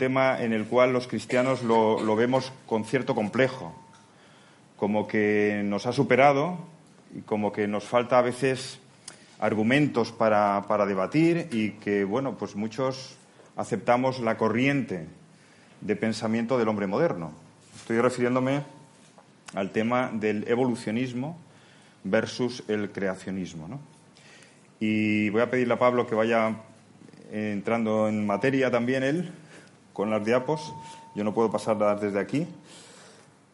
[0.00, 3.74] tema en el cual los cristianos lo, vemos con cierto complejo,
[4.78, 6.58] como que nos ha superado
[7.14, 8.80] y como que nos falta a veces
[9.38, 13.18] argumentos para, para debatir y que, bueno, pues muchos
[13.56, 15.06] aceptamos la corriente
[15.82, 17.32] de pensamiento del hombre moderno.
[17.76, 18.62] Estoy refiriéndome
[19.54, 21.38] al tema del evolucionismo
[22.04, 23.68] versus el creacionismo.
[23.68, 23.80] ¿no?
[24.80, 26.56] Y voy a pedirle a Pablo que vaya
[27.30, 29.30] entrando en materia también él,
[30.00, 30.72] con las diapos.
[31.14, 32.46] Yo no puedo pasarlas desde aquí.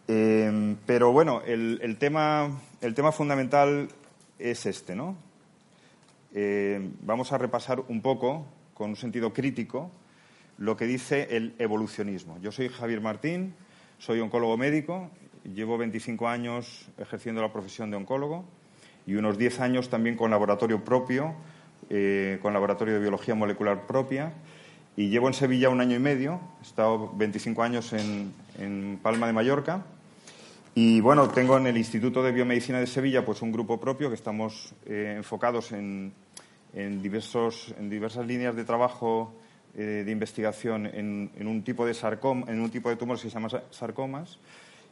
[0.06, 3.88] Eh, pero bueno, el, tema, el tema fundamental
[4.38, 5.16] es este, ¿no?
[6.32, 9.90] Eh, vamos a repasar un poco, con un sentido crítico,
[10.56, 12.38] lo que dice el evolucionismo.
[12.40, 13.52] Yo soy Javier Martín,
[13.98, 15.10] soy oncólogo médico,
[15.52, 18.44] llevo 25 años ejerciendo la profesión de oncólogo
[19.04, 21.34] y unos 10 años también con laboratorio propio,
[21.90, 24.32] eh, con laboratorio de biología molecular propia.
[24.96, 29.34] Y llevo en Sevilla un año y medio, he estado 25 años en, Palma de
[29.34, 29.84] Mallorca.
[30.74, 34.14] Y bueno, tengo en el Instituto de Biomedicina de Sevilla pues un grupo propio que
[34.14, 36.12] estamos eh, enfocados en,
[36.72, 39.34] diversos, en diversas líneas de trabajo
[39.76, 41.94] eh, de investigación en, un tipo de
[42.46, 44.38] en un tipo de tumores que se llama sarcomas.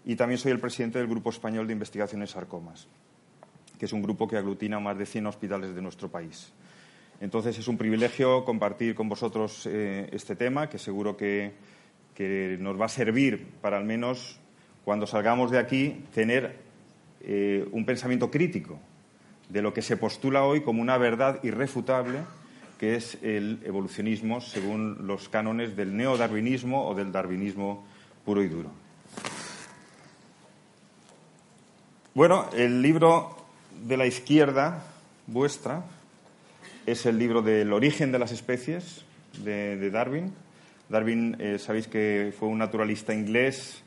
[0.04, 2.86] Y también soy el presidente del Grupo Español de Investigación en Sarcomas
[3.78, 6.52] que es un grupo que aglutina más de 100 hospitales de nuestro país.
[7.20, 11.52] Entonces es un privilegio compartir con vosotros eh, este tema, que seguro que,
[12.60, 14.38] nos va a servir para al menos
[14.84, 16.56] cuando salgamos de aquí tener
[17.22, 18.78] eh, un pensamiento crítico
[19.48, 22.20] de lo que se postula hoy como una verdad irrefutable,
[22.78, 27.84] que es el evolucionismo según los cánones del neodarwinismo o del darwinismo
[28.24, 28.70] puro y duro.
[32.14, 33.36] Bueno, el libro
[33.82, 34.84] de la izquierda
[35.26, 35.84] vuestra
[36.86, 39.04] es el libro del origen de las especies
[39.42, 40.32] de, Darwin.
[40.88, 43.82] Darwin, eh, sabéis que fue un naturalista inglés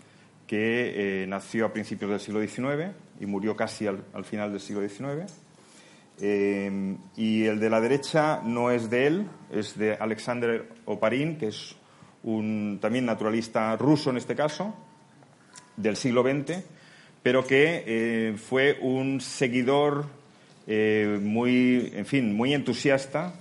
[0.47, 4.87] que eh, nació a principios del siglo XIX y murió casi al, final del siglo
[4.87, 5.31] XIX.
[6.19, 11.49] Eh, y el de la derecha no es de él, es de Alexander Oparin, que
[11.49, 11.75] es
[12.23, 14.73] un también naturalista ruso en este caso,
[15.75, 16.63] del siglo XX,
[17.21, 20.05] pero que eh, fue un seguidor
[20.67, 23.33] eh, muy, en fin, muy entusiasta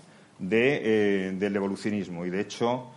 [0.51, 2.25] eh, del evolucionismo.
[2.25, 2.91] Y de hecho,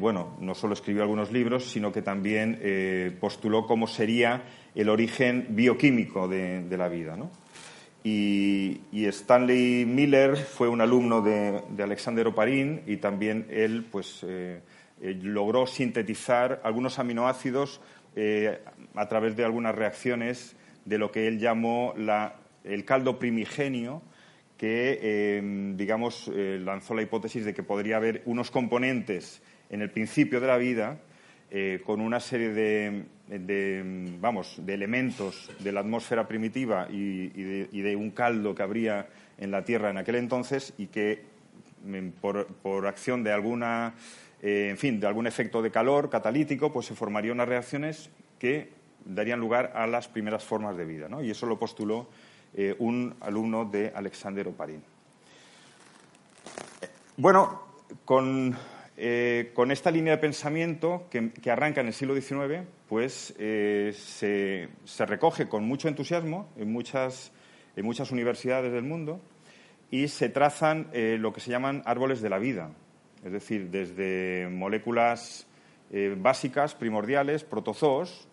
[0.00, 4.42] bueno, no solo escribió algunos libros, sino que también postuló cómo sería
[4.74, 7.16] el origen bioquímico de, la vida.
[8.02, 14.26] Y, Stanley Miller fue un alumno de, de Alexander Oparin y también él pues,
[15.00, 17.80] logró sintetizar algunos aminoácidos
[18.18, 18.62] eh,
[18.94, 20.56] a través de algunas reacciones
[20.86, 21.92] de lo que él llamó
[22.66, 24.02] el caldo primigenio,
[24.56, 29.90] que, eh, digamos, eh, lanzó la hipótesis de que podría haber unos componentes en el
[29.90, 30.98] principio de la vida
[31.84, 33.04] con una serie de,
[34.20, 39.06] vamos, de elementos de la atmósfera primitiva y, de, un caldo que habría
[39.38, 41.22] en la Tierra en aquel entonces y que,
[41.84, 43.94] mm, por acción de alguna
[44.42, 48.70] eh, en fin, de algún efecto de calor catalítico, pues se formarían unas reacciones que
[49.04, 51.08] darían lugar a las primeras formas de vida.
[51.22, 52.08] Y eso lo postuló
[52.54, 54.82] eh, un alumno de Alexander Oparin.
[57.16, 57.62] Bueno,
[58.96, 64.68] eh, con, esta línea de pensamiento que, arranca en el siglo XIX, pues se,
[65.06, 67.32] recoge con mucho entusiasmo en muchas,
[67.74, 69.20] en muchas universidades del mundo
[69.90, 72.70] y se trazan lo que se llaman árboles de la vida,
[73.24, 75.46] es decir, desde moléculas
[75.90, 78.26] eh, básicas, primordiales, protozoos,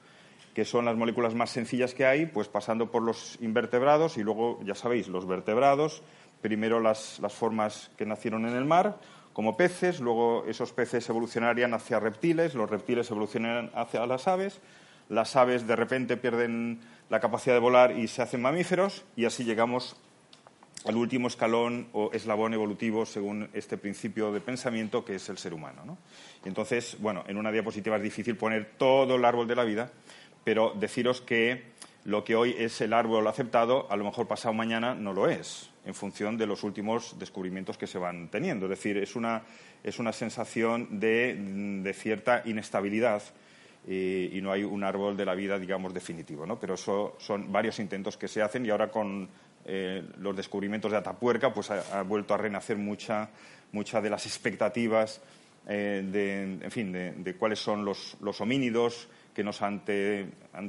[0.53, 4.59] que son las moléculas más sencillas que hay, pues pasando por los invertebrados y luego,
[4.63, 6.03] ya sabéis, los vertebrados,
[6.41, 8.99] primero las, formas que nacieron en el mar,
[9.33, 14.61] como peces, luego esos peces evolucionarían hacia reptiles, los reptiles evolucionarían hacia las aves,
[15.09, 19.43] las aves de repente pierden la capacidad de volar y se hacen mamíferos y así
[19.43, 19.95] llegamos
[20.85, 25.53] al último escalón o eslabón evolutivo según este principio de pensamiento que es el ser
[25.53, 25.97] humano.
[26.45, 29.91] entonces, bueno, en una diapositiva es difícil poner todo el árbol de la vida,
[30.43, 31.73] pero deciros que
[32.05, 35.69] lo que hoy es el árbol aceptado, a lo mejor pasado mañana no lo es,
[35.85, 38.65] en función de los últimos descubrimientos que se van teniendo.
[38.65, 39.43] Es decir, es una,
[39.83, 43.23] es una sensación de, cierta inestabilidad
[43.87, 46.45] y, no hay un árbol de la vida, digamos, definitivo.
[46.45, 46.59] ¿no?
[46.59, 49.29] Pero eso son varios intentos que se hacen y ahora con
[49.65, 53.29] eh, los descubrimientos de Atapuerca, pues ha, vuelto a renacer mucha,
[53.71, 55.21] mucha de las expectativas
[55.67, 59.61] eh, de, en fin, de, cuáles son los, homínidos que nos,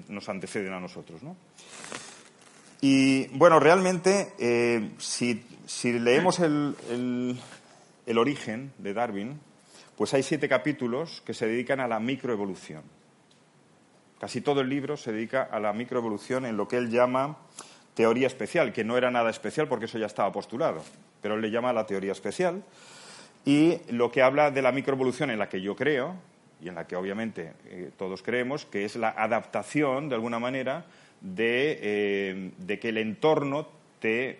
[0.08, 1.20] nos anteceden a nosotros.
[2.80, 5.42] Y bueno, realmente, eh, si,
[5.84, 6.76] leemos el,
[8.06, 9.40] el, origen de Darwin,
[9.96, 12.82] pues hay siete capítulos que se dedican a la microevolución.
[14.20, 17.38] Casi todo el libro se dedica a la microevolución en lo que él llama
[17.94, 20.82] teoría especial, que no era nada especial porque eso ya estaba postulado,
[21.22, 22.62] pero él le llama la teoría especial.
[23.44, 26.16] Y lo que habla de la microevolución en la que yo creo,
[26.64, 30.86] y en la que obviamente eh, todos creemos, que es la adaptación, de alguna manera,
[31.20, 33.68] de, eh, de que el entorno
[34.00, 34.38] te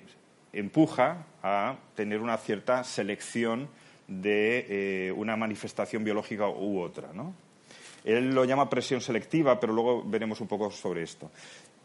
[0.53, 3.69] empuja a tener una cierta selección
[4.09, 4.67] de
[5.09, 7.13] eh, una manifestación biológica u otra.
[7.13, 7.35] ¿no?
[8.05, 11.31] Él lo llama presión selectiva, pero luego veremos un poco sobre esto.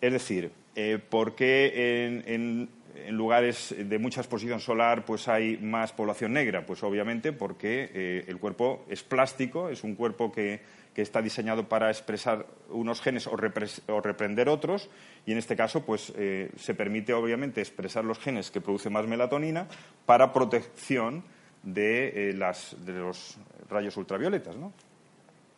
[0.01, 2.69] Es decir, eh, ¿por qué en,
[3.11, 6.65] lugares de mucha exposición solar pues hay más población negra?
[6.65, 11.89] Pues obviamente porque eh, el cuerpo es plástico, es un cuerpo que, está diseñado para
[11.89, 14.89] expresar unos genes o, reprender otros,
[15.25, 19.65] y en este caso pues se permite obviamente expresar los genes que producen más melatonina
[20.05, 21.23] para protección
[21.63, 23.37] de, eh, de los
[23.69, 24.55] rayos ultravioletas.
[24.55, 24.73] ¿no?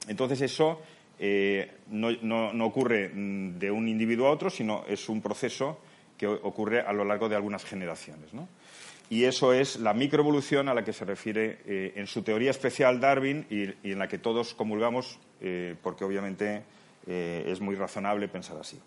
[0.08, 0.82] Entonces, eso
[1.20, 5.80] eh, no, ocurre mm, de un individuo a otro, sino es un proceso
[6.22, 8.30] que ocurre a lo largo de algunas generaciones.
[9.10, 13.00] Y eso es la microevolución a la que se refiere eh, en su teoría especial
[13.00, 15.18] Darwin y, en la que todos comulgamos,
[15.82, 16.62] porque obviamente
[17.08, 18.80] es muy razonable pensar así.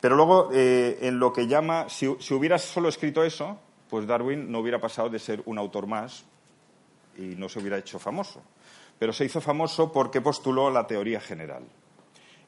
[0.00, 4.58] Pero luego, en lo que llama, si, si hubiera solo escrito eso, pues Darwin no
[4.58, 6.24] hubiera pasado de ser un autor más
[7.16, 8.42] y no se hubiera hecho famoso.
[8.98, 11.62] Pero se hizo famoso porque postuló la teoría general.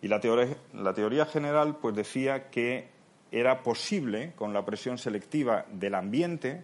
[0.02, 2.97] Y la teoría, la teoría general pues decía que
[3.30, 6.62] era posible, con la presión selectiva del ambiente,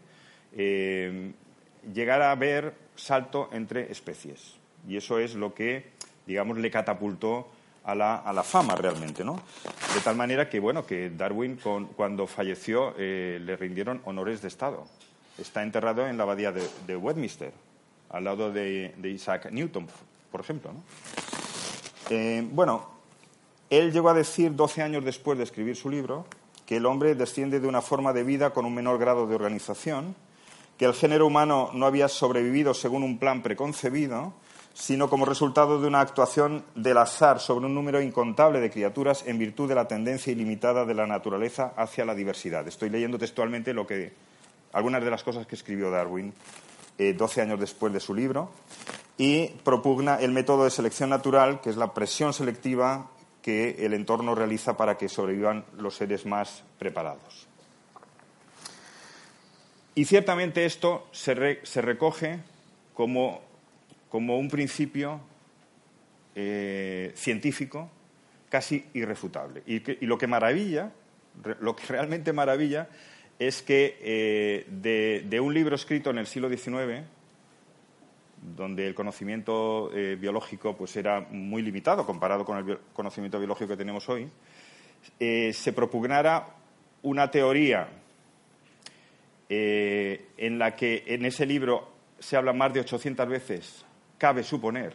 [0.57, 1.33] eh,
[1.93, 4.55] llegar a ver salto entre especies.
[4.89, 5.93] Y eso es lo que,
[6.27, 7.49] digamos, le catapultó
[7.85, 9.41] a la, a la fama realmente, ¿no?
[9.95, 11.59] De tal manera que, bueno, que Darwin,
[11.97, 14.87] cuando falleció, eh, le rindieron honores de Estado.
[15.39, 17.53] Está enterrado en la abadía de Westminster,
[18.15, 19.89] al lado de, Isaac Newton,
[20.31, 20.71] por ejemplo.
[22.11, 22.89] Eh, bueno,
[23.71, 26.27] él llegó a decir, 12 años después de escribir su libro,
[26.67, 30.15] que el hombre desciende de una forma de vida con un menor grado de organización,
[30.79, 34.33] que el género humano no había sobrevivido según un plan preconcebido,
[34.75, 39.39] sino como resultado de una actuación del azar sobre un número incontable de criaturas en
[39.39, 42.67] virtud de la tendencia ilimitada de la naturaleza hacia la diversidad.
[42.67, 44.13] Estoy leyendo textualmente lo que,
[44.73, 46.35] algunas de las cosas que escribió Darwin
[46.99, 48.51] eh, doce 12 años después de su libro,
[49.17, 53.11] y propugna el método de selección natural, que es la presión selectiva
[53.45, 57.47] que el entorno realiza para que sobrevivan los seres más preparados.
[59.95, 62.39] Y ciertamente esto se, recoge
[62.95, 63.43] como,
[64.11, 65.21] un principio
[66.35, 67.91] eh, científico
[68.49, 69.63] casi irrefutable.
[69.67, 70.93] Y, lo que maravilla,
[71.61, 72.89] lo que realmente maravilla,
[73.39, 77.05] es que eh, de, un libro escrito en el siglo XIX,
[78.45, 83.77] donde el conocimiento eh, biológico pues, era muy limitado comparado con el conocimiento biológico que
[83.77, 84.29] tenemos hoy,
[85.19, 86.47] eh, se propugnara
[87.03, 87.89] una teoría
[89.47, 93.85] en la que en ese libro se habla más de 800 veces,
[94.19, 94.95] cabe suponer,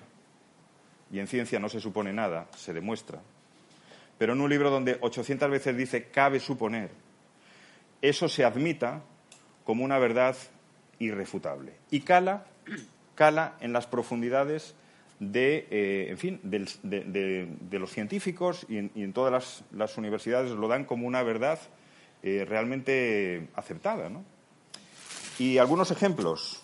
[1.12, 3.22] y en ciencia no se supone nada, se demuestra,
[4.18, 6.90] pero en un libro donde 800 veces dice cabe suponer,
[8.02, 9.02] eso se admita
[9.64, 10.36] como una verdad
[11.00, 12.46] irrefutable y cala,
[13.60, 14.76] en las profundidades
[15.20, 21.06] de, eh, en fin, de, los científicos y en, todas las, universidades lo dan como
[21.06, 21.60] una verdad
[22.24, 24.10] eh, realmente aceptada.
[25.38, 26.64] Y algunos ejemplos.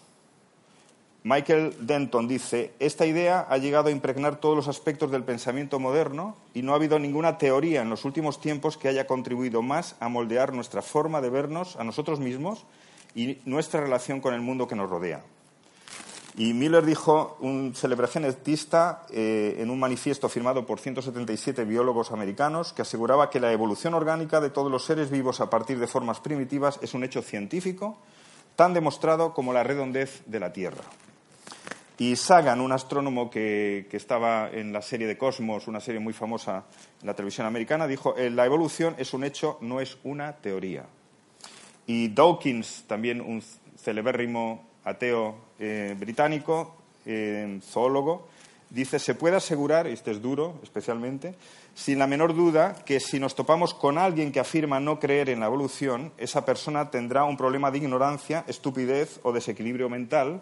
[1.23, 6.37] Michael Denton dice, esta idea ha llegado a impregnar todos los aspectos del pensamiento moderno
[6.53, 10.07] y no ha habido ninguna teoría en los últimos tiempos que haya contribuido más a
[10.07, 12.65] moldear nuestra forma de vernos a nosotros mismos
[13.15, 15.23] y nuestra relación con el mundo que nos rodea.
[16.37, 22.73] Y Miller dijo, un célebre genetista, eh, en un manifiesto firmado por 177 biólogos americanos,
[22.73, 26.19] que aseguraba que la evolución orgánica de todos los seres vivos a partir de formas
[26.19, 27.97] primitivas es un hecho científico
[28.57, 30.83] tan demostrado como la redondez de la Tierra.
[31.97, 36.65] Y Sagan, un astrónomo que, estaba en la serie de Cosmos, una serie muy famosa
[36.99, 40.85] en la televisión americana, dijo, eh, la evolución es un hecho, no es una teoría.
[41.87, 43.41] Y Dawkins, también un
[43.77, 48.27] celebérrimo ateo eh, británico, eh, zoólogo,
[48.69, 51.35] dice, se puede asegurar, y este es duro especialmente,
[51.73, 55.39] sin la menor duda que si nos topamos con alguien que afirma no creer en
[55.39, 60.41] la evolución, esa persona tendrá un problema de ignorancia, estupidez o desequilibrio mental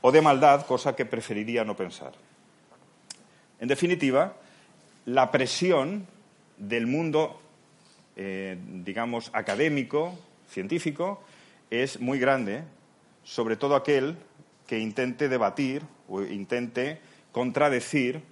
[0.00, 2.12] o de maldad, cosa que preferiría no pensar.
[3.60, 4.34] En definitiva,
[5.04, 6.06] la presión
[6.56, 7.40] del mundo,
[8.16, 11.22] eh, digamos, académico, científico,
[11.70, 12.62] es muy grande,
[13.24, 14.16] sobre todo aquel
[14.70, 17.00] que intente debatir o intente
[17.32, 18.22] contradecir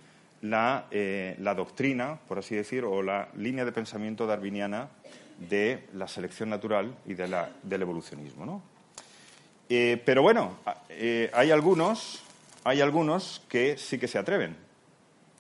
[0.42, 4.88] la, eh, la, doctrina, por así decir, o la línea de pensamiento darwiniana
[5.50, 8.47] de la selección natural y de la, del evolucionismo.
[8.47, 8.62] ¿no?
[9.68, 10.59] Eh, pero bueno,
[10.90, 12.23] eh, hay, algunos,
[12.62, 14.54] hay algunos que sí que se atreven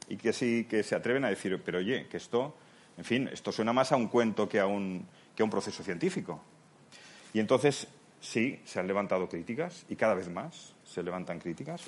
[0.08, 2.56] y que sí que se atreven a decir, pero oye, que esto,
[2.96, 5.84] en fin, esto suena más a un cuento que a un, que a un proceso
[5.84, 6.42] científico.
[7.32, 7.86] Y entonces,
[8.20, 11.82] sí, se han levantado críticas y cada vez más se levantan críticas.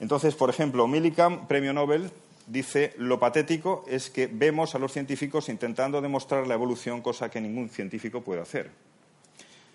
[0.00, 2.10] Entonces, por ejemplo, Millikan, premio Nobel,
[2.46, 7.40] dice lo patético es que vemos a los científicos intentando demostrar la evolución, cosa que
[7.40, 8.70] ningún científico puede hacer.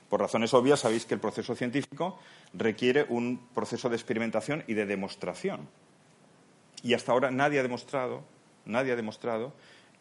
[0.09, 2.17] Por razones obvias, sabéis que el proceso científico
[2.53, 5.67] requiere un proceso de experimentación y de demostración.
[6.81, 8.23] Y hasta ahora nadie ha demostrado,
[8.65, 9.53] nadie ha demostrado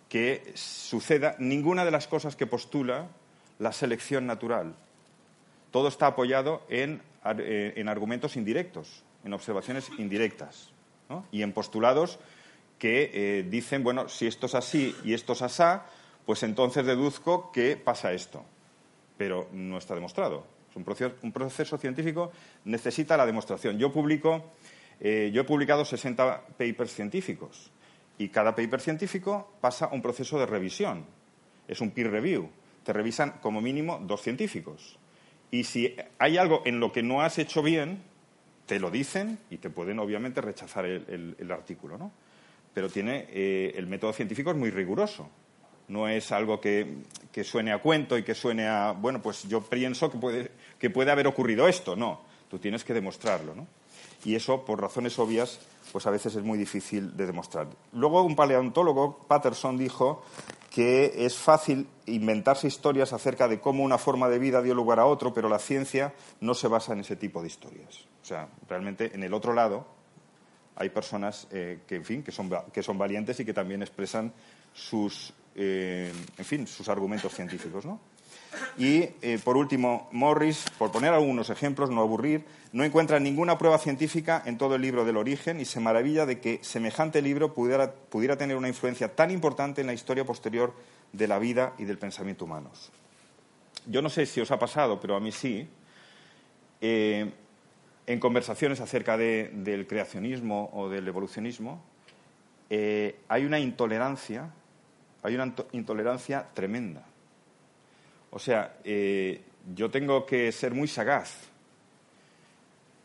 [0.09, 3.09] que suceda ninguna de las cosas que postula
[3.59, 4.75] la selección natural.
[5.73, 10.73] Todo está apoyado en, en argumentos indirectos, en observaciones indirectas
[11.31, 12.19] y en postulados
[12.79, 15.87] que eh, dicen, bueno, si esto es así y esto es asá,
[16.25, 18.45] pues entonces deduzco que pasa esto.
[19.17, 20.47] Pero no está demostrado.
[20.75, 22.33] un, proceso, un proceso científico
[22.65, 23.79] necesita la demostración.
[23.79, 24.53] Yo publico,
[25.01, 27.71] eh, yo he publicado 60 papers científicos
[28.19, 31.07] y cada paper científico pasa un proceso de revisión.
[31.67, 32.51] Es un peer review.
[32.85, 34.99] Te revisan como mínimo dos científicos.
[35.51, 38.03] Y si hay algo en lo que no has hecho bien,
[38.67, 42.13] te lo dicen y te pueden obviamente rechazar el, artículo, ¿no?
[42.75, 45.31] pero tiene eh, el método científico es muy riguroso.
[45.89, 47.05] No es algo que,
[47.45, 51.13] suene a cuento y que suene a, bueno, pues yo pienso que puede, que puede
[51.13, 51.95] haber ocurrido esto.
[51.95, 53.55] No, tú tienes que demostrarlo.
[53.55, 53.67] ¿no?
[54.25, 55.61] Y eso, por razones obvias,
[55.93, 57.69] pues a veces es muy difícil de demostrar.
[57.93, 60.25] Luego un paleontólogo, Patterson, dijo
[60.77, 65.07] que es fácil inventarse historias acerca de cómo una forma de vida dio lugar a
[65.07, 68.05] otro, pero la ciencia no se basa en ese tipo de historias.
[68.21, 69.87] O sea, realmente en el otro lado,
[70.75, 74.35] hay personas eh, que, en fin, que son, que son valientes y que también expresan
[74.75, 77.87] sus, eh, en fin, sus argumentos científicos.
[77.87, 77.99] ¿no?
[78.79, 83.79] Y, eh, por último, Morris, por poner algunos ejemplos, no aburrir, no encuentra ninguna prueba
[83.79, 87.93] científica en todo el libro del origen y se maravilla de que semejante libro pudiera,
[87.93, 90.75] pudiera tener una influencia tan importante en la historia posterior
[91.13, 92.91] de la vida y del pensamiento humanos.
[93.87, 95.69] Yo no sé si os ha pasado, pero a mí sí
[98.07, 101.83] en conversaciones acerca del creacionismo o del evolucionismo,
[102.71, 104.51] eh, hay una intolerancia,
[105.23, 107.05] hay una intolerancia tremenda.
[108.37, 109.43] O sea, eh,
[109.75, 111.35] yo tengo que ser muy sagaz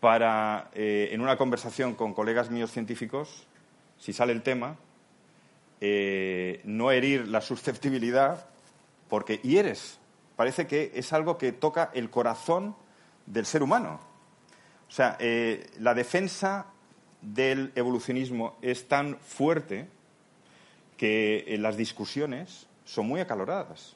[0.02, 3.48] para, eh, en una conversación con colegas míos científicos,
[3.98, 4.76] si sale el tema,
[6.64, 8.46] no herir la susceptibilidad,
[9.10, 10.00] porque hieres.
[10.36, 12.76] Parece que es algo que toca el corazón
[13.26, 14.12] del ser humano
[14.92, 16.66] o sea, eh, la defensa
[17.22, 19.88] del evolucionismo es tan fuerte
[20.98, 23.96] que eh, las discusiones son muy acaloradas,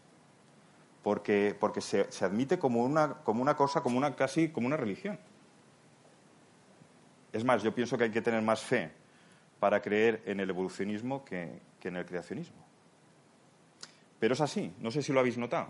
[1.06, 5.20] porque, porque se, admite como una, como una cosa, como una, casi como una religión.
[7.32, 8.92] Es más, yo pienso que hay que tener más fe
[9.60, 12.58] para creer en el evolucionismo que, que en el creacionismo.
[14.18, 15.68] Pero es así, no sé si lo habéis notado,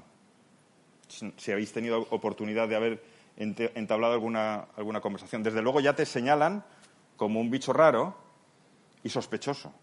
[1.09, 3.03] si habéis tenido oportunidad de haber
[3.35, 5.43] entablado alguna, alguna conversación.
[5.43, 6.63] Desde luego ya te señalan
[7.17, 8.15] como un bicho raro
[9.03, 9.73] y sospechoso.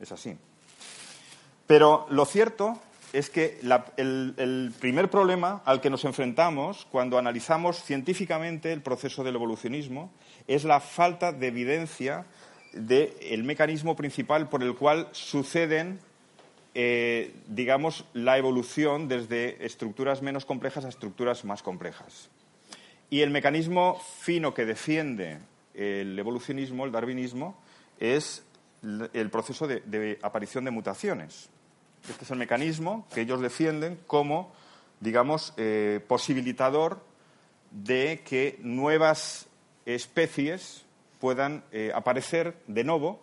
[0.00, 0.38] Es así.
[1.66, 2.80] Pero lo cierto
[3.12, 3.60] es que
[3.96, 10.10] el, primer problema al que nos enfrentamos cuando analizamos científicamente el proceso del evolucionismo
[10.46, 12.26] es la falta de evidencia
[12.72, 16.00] del mecanismo principal por el cual suceden
[16.74, 22.30] eh, digamos, la evolución desde estructuras menos complejas a estructuras más complejas.
[23.10, 25.38] Y el mecanismo fino que defiende
[25.74, 27.60] el evolucionismo, el darwinismo,
[28.00, 28.42] es
[28.82, 31.50] el proceso de, aparición de mutaciones.
[32.08, 34.52] Este es el mecanismo que ellos defienden como,
[35.00, 37.00] digamos, eh, posibilitador
[37.70, 39.46] de que nuevas
[39.86, 40.84] especies
[41.20, 43.22] puedan eh, aparecer de nuevo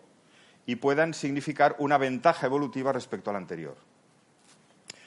[0.64, 3.76] y puedan significar una ventaja evolutiva respecto a la anterior.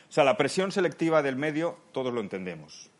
[0.10, 2.92] O sea, la presión selectiva del medio todos lo entendemos.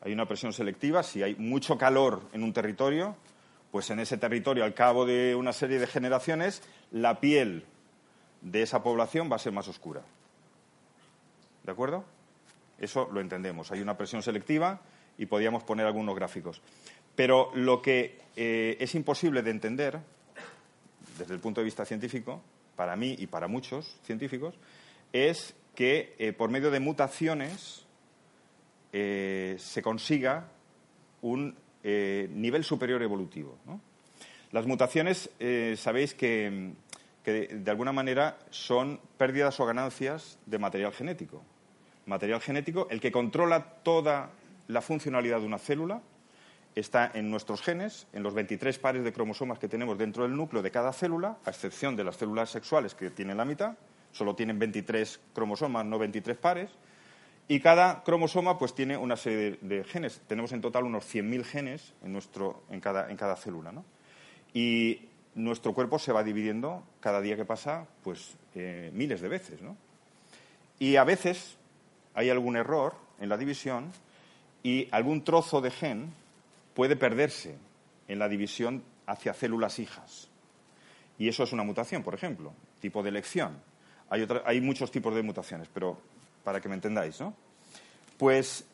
[0.00, 3.16] Hay una presión selectiva, si hay mucho calor en un territorio,
[3.72, 6.62] pues en ese territorio, al cabo de una serie de generaciones,
[6.92, 7.64] la piel
[8.44, 10.02] de esa población va a ser más oscura.
[11.64, 12.04] ¿De acuerdo?
[12.78, 13.72] Eso lo entendemos.
[13.72, 14.80] Hay una presión selectiva
[15.18, 16.60] y podríamos poner algunos gráficos.
[17.16, 19.98] Pero lo que eh, es imposible de entender
[21.18, 22.42] desde el punto de vista científico,
[22.76, 24.54] para mí y para muchos científicos,
[25.12, 27.86] es que eh, por medio de mutaciones
[28.92, 30.48] eh, se consiga
[31.22, 33.58] un nivel superior evolutivo.
[34.52, 35.28] Las mutaciones,
[35.76, 36.72] sabéis que,
[37.32, 41.42] de, alguna manera son pérdidas o ganancias de material genético.
[42.06, 44.30] Material genético, el que controla toda
[44.68, 46.02] la funcionalidad de una célula,
[46.74, 50.62] está en nuestros genes, en los 23 pares de cromosomas que tenemos dentro del núcleo
[50.62, 53.76] de cada célula, a excepción de las células sexuales que tienen la mitad,
[54.12, 56.70] solo tienen 23 cromosomas, no 23 pares,
[57.46, 60.22] y cada cromosoma pues tiene una serie de, genes.
[60.26, 63.70] Tenemos en total unos 100.000 genes en, nuestro, en, cada, en cada célula.
[63.70, 63.84] ¿no?
[64.54, 69.62] Y nuestro cuerpo se va dividiendo cada día que pasa pues eh, miles de veces.
[69.62, 69.76] ¿no?
[70.78, 71.56] Y a veces
[72.14, 73.92] hay algún error en la división
[74.62, 76.12] y algún trozo de gen
[76.74, 77.56] puede perderse
[78.08, 80.28] en la división hacia células hijas.
[81.18, 83.56] Y eso es una mutación, por ejemplo, tipo de elección.
[84.10, 85.98] Hay, hay muchos tipos de mutaciones, pero
[86.42, 87.34] para que me entendáis, ¿no?
[88.18, 88.66] Pues,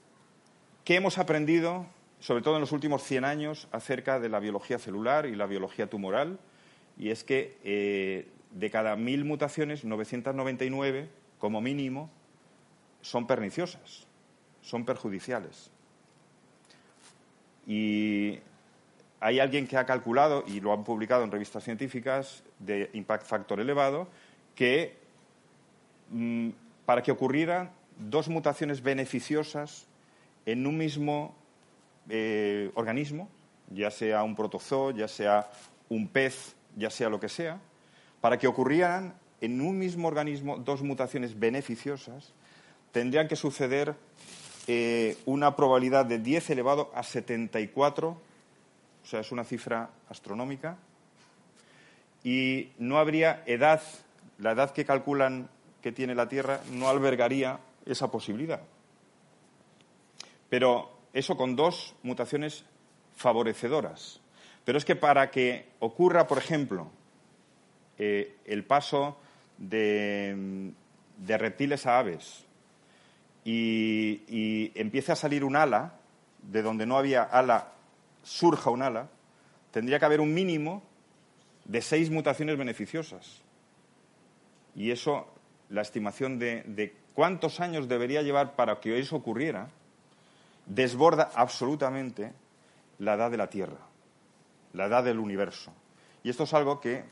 [0.84, 1.86] ¿qué hemos aprendido,
[2.18, 5.88] sobre todo en los últimos 100 años, acerca de la biología celular y la biología
[5.88, 6.38] tumoral?
[6.98, 12.10] Y es que eh, de cada mil mutaciones, 999, como mínimo,
[13.00, 14.06] son perniciosas,
[14.62, 15.70] son perjudiciales.
[17.66, 18.38] Y
[19.20, 23.60] hay alguien que ha calculado, y lo han publicado en revistas científicas de impact factor
[23.60, 24.08] elevado,
[24.54, 24.96] que
[26.10, 26.50] mm,
[26.84, 29.86] para que ocurrieran dos mutaciones beneficiosas
[30.46, 31.34] en un mismo
[32.08, 33.28] eh, organismo,
[33.68, 35.50] ya sea un protozoo, ya sea
[35.88, 37.60] un pez, ya sea lo que sea,
[38.20, 42.32] para que ocurrieran en un mismo organismo dos mutaciones beneficiosas,
[42.92, 43.94] tendrían que suceder
[44.66, 50.76] eh, una probabilidad de 10 elevado a 74, o sea, es una cifra astronómica,
[52.22, 53.80] y no habría edad,
[54.38, 55.48] la edad que calculan
[55.80, 58.60] que tiene la Tierra no albergaría esa posibilidad.
[60.50, 62.64] Pero eso con dos mutaciones
[63.16, 64.20] favorecedoras.
[64.64, 66.90] Pero es que para que ocurra, por ejemplo,
[67.98, 69.18] eh, el paso
[69.58, 70.72] de,
[71.26, 72.44] reptiles a aves
[73.44, 75.94] y, y empiece a salir un ala,
[76.42, 77.72] de donde no había ala,
[78.22, 79.08] surja un ala,
[79.70, 80.82] tendría que haber un mínimo
[81.64, 83.42] de seis mutaciones beneficiosas.
[84.74, 85.26] Y eso
[85.68, 89.68] la estimación de, cuántos años debería llevar para que eso ocurriera,
[90.66, 92.32] desborda absolutamente
[92.98, 93.78] la edad de la Tierra,
[94.72, 95.72] la edad del universo.
[96.22, 97.04] Y esto es algo que,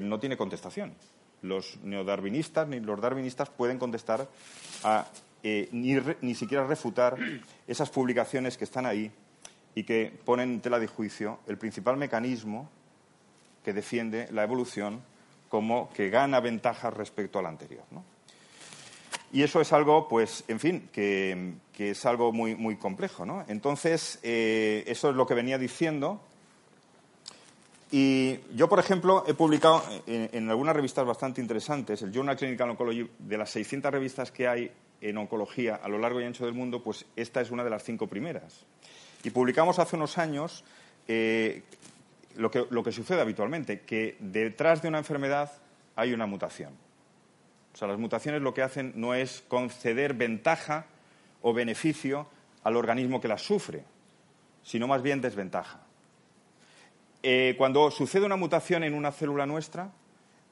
[0.00, 0.94] no tiene contestación.
[1.42, 4.26] Los neodarwinistas ni los darwinistas pueden contestar
[4.84, 5.06] a,
[5.42, 7.18] eh, ni, ni, siquiera refutar
[7.66, 9.10] esas publicaciones que están ahí
[9.74, 12.70] y que ponen en tela de juicio el principal mecanismo
[13.64, 15.02] que defiende la evolución
[15.48, 17.84] como que gana ventajas respecto al anterior.
[19.32, 23.26] Y eso es algo, pues, en fin, que, es algo muy, muy complejo.
[23.26, 23.44] ¿no?
[23.48, 26.20] Entonces, eh, eso es lo que venía diciendo.
[27.94, 33.06] Y yo, por ejemplo, he publicado en, algunas revistas bastante interesantes, el Journal Clinical Oncology,
[33.18, 36.82] de las 600 revistas que hay en oncología a lo largo y ancho del mundo,
[36.82, 38.64] pues esta es una de las cinco primeras.
[39.24, 40.64] Y publicamos hace unos años
[41.06, 41.64] eh,
[42.36, 45.52] lo que, sucede habitualmente, que detrás de una enfermedad
[45.94, 46.72] hay una mutación.
[47.74, 50.86] O sea, las mutaciones lo que hacen no es conceder ventaja
[51.42, 52.26] o beneficio
[52.64, 53.84] al organismo que las sufre,
[54.62, 55.81] sino más bien desventaja.
[57.22, 59.92] Eh, cuando sucede una mutación en una célula nuestra,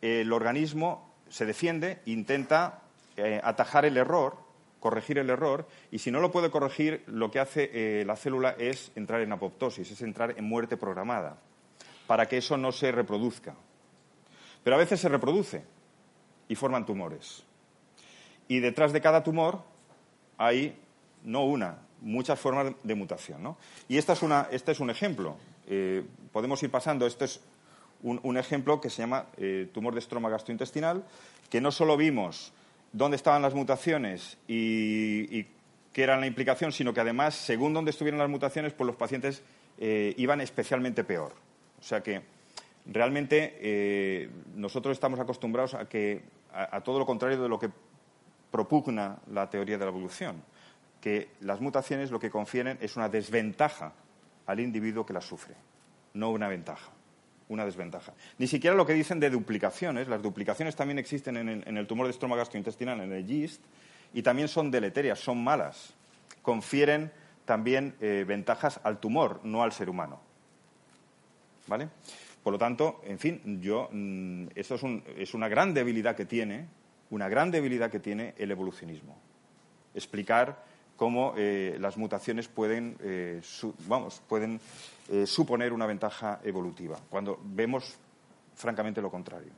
[0.00, 2.82] el organismo se defiende, intenta
[3.16, 4.36] eh, atajar el error,
[4.78, 8.54] corregir el error, y si no lo puede corregir, lo que hace eh, la célula
[8.58, 11.38] es entrar en apoptosis, es entrar en muerte programada
[12.06, 13.54] para que eso no se reproduzca.
[14.62, 15.64] Pero a veces se reproduce
[16.48, 17.44] y forman tumores.
[18.48, 19.62] Y detrás de cada tumor
[20.36, 20.76] hay,
[21.24, 23.56] no una, muchas formas de mutación.
[23.88, 25.36] Y esta es una, este es un ejemplo.
[25.66, 27.06] Eh, podemos ir pasando.
[27.06, 27.40] Este es
[28.02, 31.04] un, ejemplo que se llama eh, tumor de estroma gastrointestinal,
[31.50, 32.52] que no solo vimos
[32.92, 35.46] dónde estaban las mutaciones y,
[35.92, 39.42] qué era la implicación, sino que además, según dónde estuvieran las mutaciones, pues los pacientes
[39.78, 41.32] eh, iban especialmente peor.
[41.80, 42.22] O sea que
[42.86, 47.70] realmente nosotros estamos acostumbrados a que a, todo lo contrario de lo que
[48.50, 50.42] propugna la teoría de la evolución,
[51.00, 53.92] que las mutaciones lo que confieren es una desventaja
[54.46, 55.54] al individuo que las sufre,
[56.14, 56.90] no una ventaja,
[57.48, 58.12] una desventaja.
[58.38, 62.12] Ni siquiera lo que dicen de duplicaciones, las duplicaciones también existen en el, tumor de
[62.12, 63.62] estroma gastrointestinal, en el GIST,
[64.14, 65.94] y también son deleterias, son malas,
[66.42, 67.12] confieren
[67.44, 70.20] también eh, ventajas al tumor, no al ser humano.
[71.66, 71.88] ¿vale?
[72.42, 74.82] Por lo tanto, en fin, yo, mm, esto es,
[75.16, 76.66] es una gran debilidad que tiene,
[77.10, 79.16] una gran debilidad que tiene el evolucionismo.
[79.94, 80.64] Explicar
[81.00, 82.94] cómo eh, las mutaciones pueden,
[83.88, 84.60] vamos, pueden
[85.24, 87.96] suponer una ventaja evolutiva, cuando vemos
[88.54, 89.50] francamente lo contrario.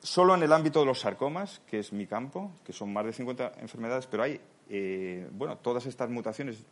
[0.00, 3.12] Solo en el ámbito de los sarcomas, que es mi campo, que son más de
[3.12, 4.40] 50 enfermedades, pero hay
[5.30, 6.64] bueno, todas estas mutaciones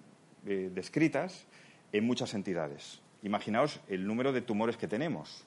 [0.43, 1.47] descritas
[1.93, 3.01] en muchas entidades.
[3.23, 5.45] Imaginaos el número de tumores que tenemos.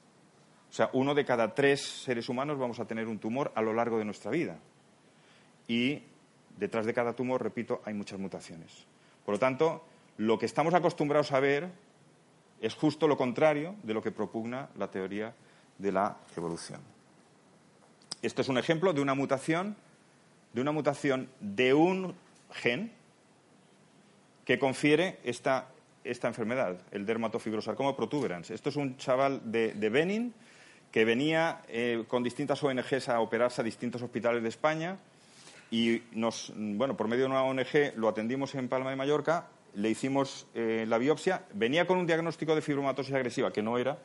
[0.69, 3.73] O sea, uno de cada tres seres humanos vamos a tener un tumor a lo
[3.73, 4.59] largo de nuestra vida.
[5.69, 6.03] Y
[6.57, 8.85] detrás de cada tumor, repito, hay muchas mutaciones.
[9.23, 9.85] Por lo tanto,
[10.17, 11.69] lo que estamos acostumbrados a ver
[12.59, 15.33] es justo lo contrario de lo que propugna la teoría
[15.77, 16.81] de la evolución.
[18.21, 19.77] Este es un ejemplo de una mutación,
[20.51, 22.15] de una mutación de un
[22.51, 22.91] gen
[24.43, 25.69] que confiere esta
[26.03, 28.49] esta enfermedad, el dermatofibrosarcoma protuberans.
[28.51, 30.33] Esto es un chaval de, Benin
[30.91, 34.97] que venía eh, con distintas ONGs a operarse a distintos hospitales de España
[35.71, 39.89] y nos, bueno, por medio de una ONG lo atendimos en Palma de Mallorca, le
[39.89, 43.99] hicimos eh, la biopsia, venía con un diagnóstico de fibromatosis agresiva, que no era,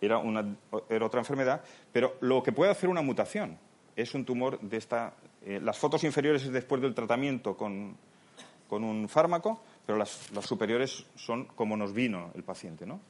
[0.00, 0.56] era, una,
[0.88, 3.58] era otra enfermedad, pero lo que puede hacer una mutación
[3.96, 5.14] es un tumor de esta...
[5.44, 7.96] Eh, las fotos inferiores es después del tratamiento con,
[8.68, 13.00] con un fármaco pero las, superiores son como nos vino el paciente, ¿no?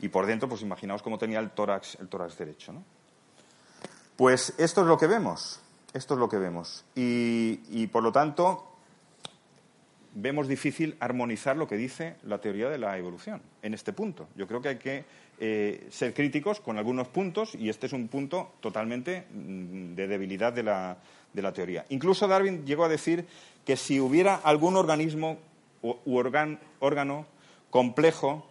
[0.00, 2.84] Y por dentro, pues imaginaos cómo tenía el tórax, el tórax derecho, ¿no?
[4.16, 5.62] Pues esto es lo que vemos,
[5.96, 6.84] esto es lo que vemos.
[6.94, 8.64] Y, por lo tanto,
[10.14, 14.28] vemos difícil armonizar lo que dice la teoría de la evolución en este punto.
[14.36, 15.04] Yo creo que hay que
[15.38, 20.52] eh, ser críticos con algunos puntos y este es un punto totalmente mm, de debilidad
[20.52, 20.98] de la,
[21.32, 21.84] de la teoría.
[21.88, 23.26] Incluso Darwin llegó a decir
[23.64, 25.38] que si hubiera algún organismo
[25.82, 27.26] u órgano
[27.70, 28.46] complejo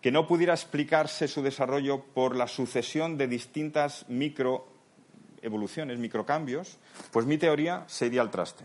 [0.00, 4.08] que no pudiera explicarse su desarrollo por la sucesión de distintas
[5.36, 6.78] microevoluciones, microcambios,
[7.12, 8.64] pues mi teoría se iría al traste.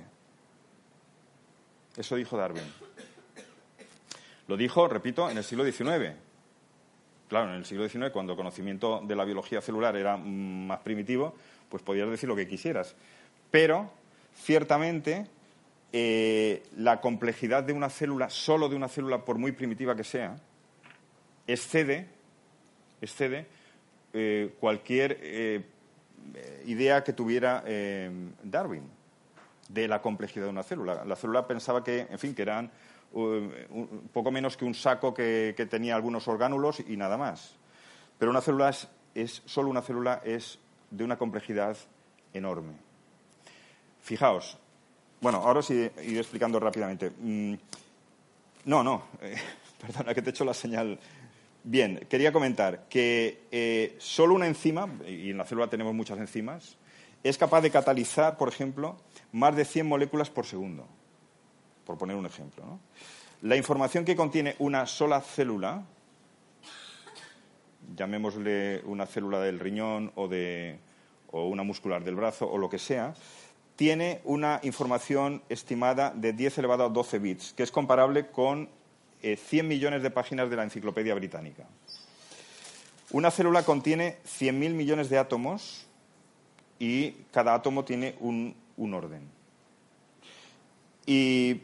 [1.97, 2.63] Eso dijo Darwin.
[4.47, 6.15] Lo dijo, repito, en el siglo XIX.
[7.29, 11.35] Claro, en el siglo XIX, cuando el conocimiento de la biología celular era más primitivo,
[11.69, 12.95] pues podías decir lo que quisieras.
[13.49, 13.91] Pero,
[14.35, 15.27] ciertamente,
[15.93, 20.37] eh, la complejidad de una célula, solo de una célula, por muy primitiva que sea,
[21.47, 22.07] excede,
[23.01, 23.45] excede
[24.13, 25.61] eh, cualquier eh,
[26.65, 27.63] idea que tuviera
[28.43, 28.83] Darwin
[29.69, 31.05] de la complejidad de una célula.
[31.05, 32.71] La célula pensaba que, en fin, que eran
[33.13, 37.55] un poco menos que un saco que, tenía algunos orgánulos y nada más.
[38.17, 38.71] Pero una célula
[39.15, 41.77] es, solo una célula es de una complejidad
[42.33, 42.73] enorme.
[44.01, 44.57] Fijaos,
[45.19, 47.11] bueno, ahora sí iré explicando rápidamente.
[47.11, 47.53] Mm,
[48.65, 49.35] no, no, eh,
[49.81, 50.99] perdona que te he hecho la señal.
[51.63, 56.77] Bien, quería comentar que eh, solo una enzima, y en la célula tenemos muchas enzimas,
[57.23, 58.97] es capaz de catalizar, por ejemplo,
[59.31, 60.87] más de 100 moléculas por segundo,
[61.85, 62.79] por poner un ejemplo.
[63.43, 65.85] La información que contiene una sola célula,
[67.95, 70.79] llamémosle una célula del riñón o, de,
[71.29, 73.13] o una muscular del brazo o lo que sea,
[73.75, 78.67] tiene una información estimada de 10 elevado a 12 bits, que es comparable con
[79.21, 81.65] 100 eh, millones de páginas de la Enciclopedia Británica.
[83.11, 85.85] Una célula contiene 100.000 millones de átomos
[86.79, 88.55] y cada átomo tiene un,
[88.93, 89.21] orden.
[91.05, 91.61] Y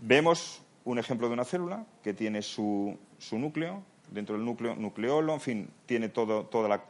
[0.00, 2.96] vemos un ejemplo de una célula que tiene su,
[3.32, 6.80] núcleo, dentro del núcleo, nucleolo, en fin, tiene todo, toda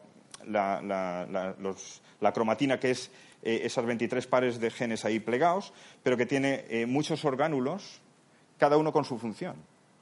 [0.46, 0.82] la,
[2.20, 3.10] la, cromatina, que es
[3.42, 8.02] eh, esas 23 pares de genes ahí plegados, pero que tiene eh, muchos orgánulos,
[8.60, 9.56] cada uno con su función.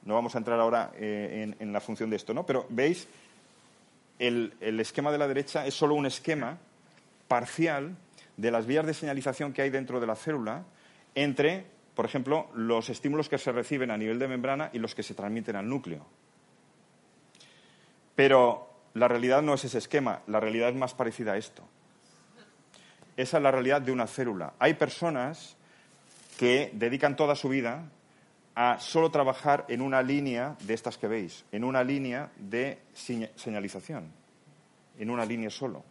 [0.05, 2.45] No vamos a entrar ahora eh, en, la función de esto, ¿no?
[2.45, 3.07] Pero veis,
[4.19, 6.57] el, el esquema de la derecha es solo un esquema
[7.27, 7.95] parcial
[8.37, 10.63] de las vías de señalización que hay dentro de la célula
[11.15, 15.03] entre, por ejemplo, los estímulos que se reciben a nivel de membrana y los que
[15.03, 16.05] se transmiten al núcleo.
[18.15, 21.63] Pero la realidad no es ese esquema, la realidad es más parecida a esto.
[23.15, 24.53] Esa es la realidad de una célula.
[24.59, 25.55] Hay personas
[26.37, 27.83] que dedican toda su vida
[28.55, 32.79] a solo trabajar en una línea de estas que veis, en una línea de
[33.35, 34.11] señalización,
[34.97, 35.83] en una línea solo.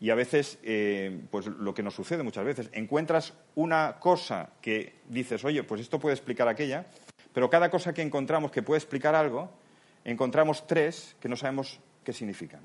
[0.00, 4.94] Y a veces, eh, pues lo que nos sucede muchas veces, encuentras una cosa que
[5.08, 6.86] dices, oye, pues esto puede explicar aquella,
[7.32, 9.50] pero cada cosa que encontramos que puede explicar algo,
[10.04, 12.60] encontramos tres que no sabemos qué significan.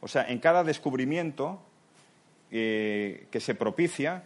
[0.00, 1.62] O sea, en cada descubrimiento
[2.50, 4.24] eh, que se propicia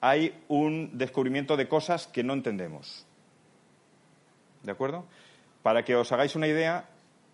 [0.00, 3.06] hay un descubrimiento de cosas que no entendemos.
[4.62, 5.04] ¿De acuerdo?
[5.62, 6.88] Para que os hagáis una idea,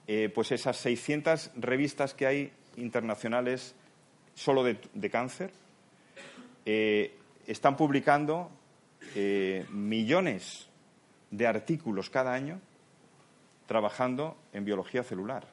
[0.06, 3.74] eh, pues esas 600 revistas que hay internacionales
[4.34, 5.50] solo de, cáncer,
[6.64, 8.50] eh, están publicando
[9.14, 10.68] eh, millones
[11.30, 12.60] de artículos cada año
[13.66, 15.46] trabajando en biología celular.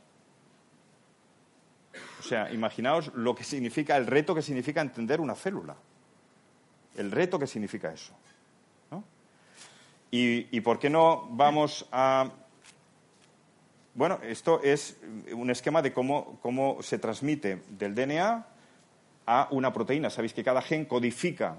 [2.20, 5.76] O sea, imaginaos lo que significa, el reto que significa entender una célula.
[6.96, 8.14] El reto que significa eso.
[10.18, 12.32] Y, por qué no vamos a
[13.94, 14.98] bueno, esto es
[15.34, 18.46] un esquema de cómo, cómo, se transmite del DNA
[19.26, 20.10] a una proteína.
[20.10, 21.58] Sabéis que cada gen codifica,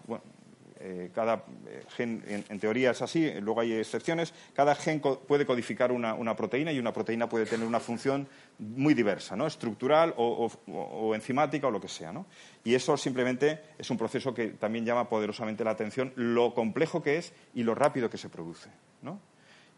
[0.88, 5.90] eh, cada eh, gen en, teoría es así, luego hay excepciones, cada gen puede codificar
[5.90, 8.28] una, proteína y una proteína puede tener una función
[8.60, 9.48] muy diversa, ¿no?
[9.48, 12.12] estructural o, enzimática o lo que sea.
[12.12, 12.26] ¿no?
[12.62, 17.16] Y eso simplemente es un proceso que también llama poderosamente la atención lo complejo que
[17.16, 18.70] es y lo rápido que se produce.
[19.02, 19.18] ¿no?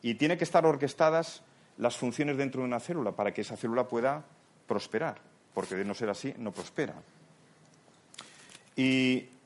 [0.03, 1.43] Y tiene que estar orquestadas
[1.79, 4.27] las funciones dentro de una célula para que esa célula pueda
[4.67, 5.23] prosperar,
[5.55, 6.97] porque de no ser así no prospera.
[8.77, 9.38] Y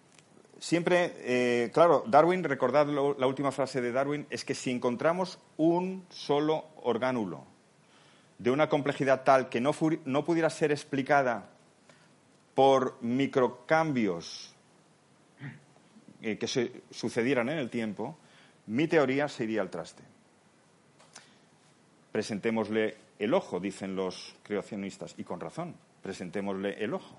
[0.62, 6.07] siempre, eh, claro, Darwin, recordad la última frase de Darwin, es que si encontramos un
[6.09, 7.44] solo orgánulo
[8.38, 11.51] de una complejidad tal que no, pudiera ser explicada
[12.55, 14.55] por microcambios
[16.22, 18.16] eh, que se sucedieran en el tiempo,
[18.66, 20.05] mi teoría se iría al traste.
[22.12, 27.16] Presentémosle el ojo, dicen los creacionistas, y con razón, presentémosle el ojo.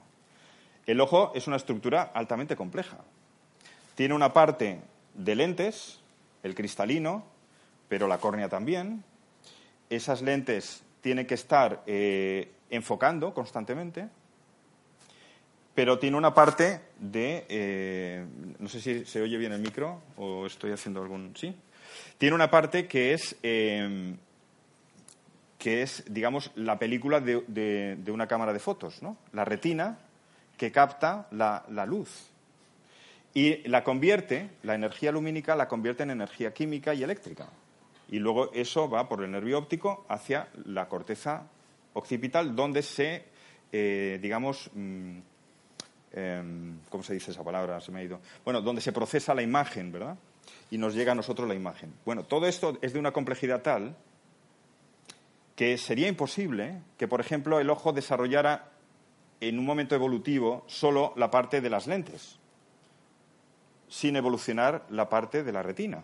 [0.86, 3.00] El ojo es una estructura altamente compleja.
[3.96, 4.80] Tiene una parte
[5.14, 6.00] de lentes,
[6.44, 7.24] el cristalino,
[7.88, 9.04] pero la córnea también.
[9.90, 14.08] Esas lentes tienen que estar eh, enfocando constantemente,
[15.76, 17.46] pero tiene una parte de...
[17.50, 18.26] Eh,
[18.60, 21.36] no sé si se oye bien el micro o estoy haciendo algún...
[21.36, 21.56] Sí.
[22.18, 23.36] Tiene una parte que es...
[23.44, 24.16] Eh,
[25.64, 29.16] que es, digamos, la película de, de, una cámara de fotos, ¿no?
[29.32, 29.98] La retina
[30.58, 32.33] que capta la, luz.
[33.34, 37.48] Y la convierte, la energía lumínica la convierte en energía química y eléctrica.
[38.10, 41.48] Y luego eso va por el nervio óptico hacia la corteza
[41.94, 43.24] occipital, donde se,
[43.72, 45.18] eh, digamos, mm,
[46.14, 47.82] em, ¿cómo se dice esa palabra?
[47.82, 48.20] Se me ha ido.
[48.44, 50.16] Bueno, donde se procesa la imagen, ¿verdad?
[50.70, 51.94] Y nos llega a nosotros la imagen.
[52.06, 53.96] Bueno, todo esto es de una complejidad tal
[55.56, 58.72] que sería imposible que, por ejemplo, el ojo desarrollara
[59.40, 62.40] en un momento evolutivo solo la parte de las lentes,
[63.94, 66.04] sin evolucionar la parte de la retina.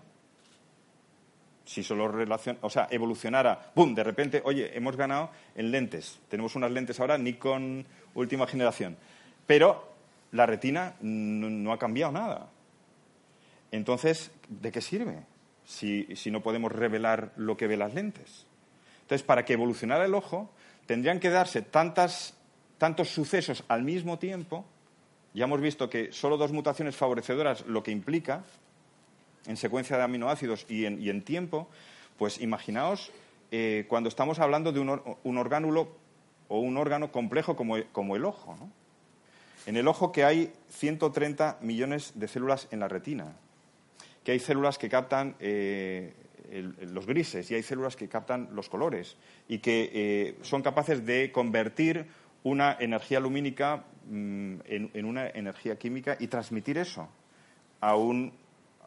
[1.66, 2.60] Si solo relacion...
[2.62, 6.20] o sea, evolucionara, ¡bum!, de repente, oye, hemos ganado en lentes.
[6.30, 8.96] Tenemos unas lentes ahora Nikon última generación.
[9.48, 9.92] Pero
[10.34, 12.50] la retina no, ha cambiado nada.
[13.72, 15.24] Entonces, ¿de qué sirve
[15.66, 18.46] si, si no podemos revelar lo que ve las lentes?
[19.02, 20.52] Entonces, para que evolucionara el ojo,
[20.86, 22.36] tendrían que darse tantas
[22.78, 24.64] tantos sucesos al mismo tiempo,
[25.34, 28.44] ya hemos visto que solo dos mutaciones favorecedoras lo que implica
[29.46, 31.68] en secuencia de aminoácidos y en, tiempo,
[32.18, 33.12] pues imaginaos
[33.52, 35.90] eh, cuando estamos hablando de un, orgánulo
[36.48, 38.58] o un órgano complejo como, el ojo.
[39.66, 43.36] En el ojo que hay 130 millones de células en la retina,
[44.24, 46.14] que hay células que captan eh,
[46.52, 49.16] los grises y hay células que captan los colores
[49.48, 52.08] y que eh, son capaces de convertir
[52.44, 57.08] una energía lumínica mm, en, una energía química y transmitir eso
[57.80, 58.34] a un,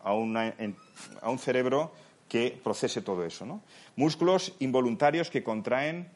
[0.02, 1.92] a, un cerebro
[2.28, 3.46] que procese todo eso.
[3.46, 3.62] ¿no?
[3.96, 6.08] Músculos involuntarios que contraen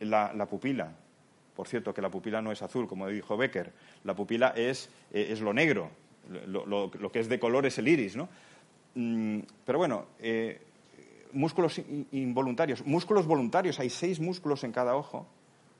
[0.00, 0.92] la, pupila.
[1.54, 3.72] Por cierto, que la pupila no es azul, como dijo Becker.
[4.04, 5.90] La pupila es, eh, es lo negro.
[6.46, 8.16] Lo, que es de color es el iris.
[8.16, 8.28] ¿no?
[8.94, 10.60] Mm, pero bueno, eh,
[11.32, 11.80] músculos
[12.12, 12.84] involuntarios.
[12.86, 13.80] Músculos voluntarios.
[13.80, 15.26] Hay seis músculos en cada ojo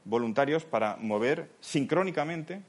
[0.04, 2.62] voluntarios para mover sincrónicamente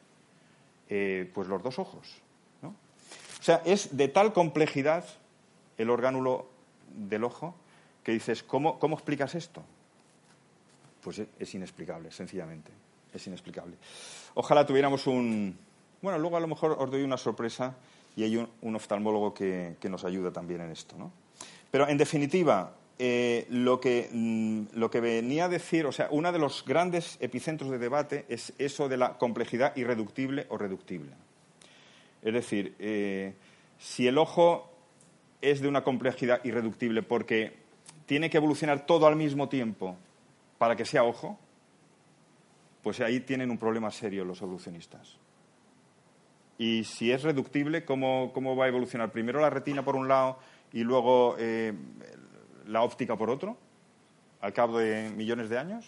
[0.94, 2.22] eh, pues los dos ojos.
[2.64, 5.06] O sea, es de tal complejidad
[5.78, 6.48] el orgánulo
[6.94, 7.56] del ojo
[8.04, 9.64] que dices, ¿cómo, cómo explicas esto?
[11.02, 12.72] Pues es, inexplicable, sencillamente.
[13.14, 13.78] Es inexplicable.
[14.36, 15.58] Ojalá tuviéramos un...
[16.02, 17.76] Bueno, luego a lo mejor os doy una sorpresa
[18.16, 20.98] y hay un, oftalmólogo que, que, nos ayuda también en esto.
[20.98, 21.12] ¿no?
[21.72, 26.32] Pero, en definitiva, eh, lo, que, mm, lo, que, venía a decir, o sea, uno
[26.32, 31.10] de los grandes epicentros de debate es eso de la complejidad irreductible o reductible.
[32.22, 33.34] Es decir, eh,
[33.80, 34.70] si el ojo
[35.42, 37.58] es de una complejidad irreductible porque
[38.06, 39.98] tiene que evolucionar todo al mismo tiempo
[40.60, 41.40] para que sea ojo,
[42.84, 45.18] pues ahí tienen un problema serio los evolucionistas.
[46.60, 49.12] Y si es reductible, ¿cómo, va a evolucionar?
[49.12, 50.38] Primero la retina por un lado
[50.72, 51.74] y luego eh,
[52.72, 53.58] la óptica por otro,
[54.40, 55.86] al cabo de millones de años?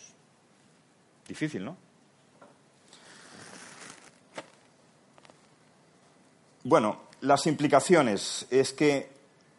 [1.28, 1.78] Difícil, ¿no?
[6.65, 9.10] Bueno, las implicaciones es que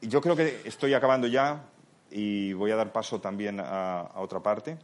[0.03, 1.65] yo creo que estoy acabando ya
[2.11, 4.79] y voy a dar paso también a, otra parte,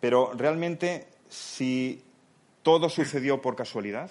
[0.00, 2.02] pero realmente si
[2.62, 4.10] todo sucedió por casualidad,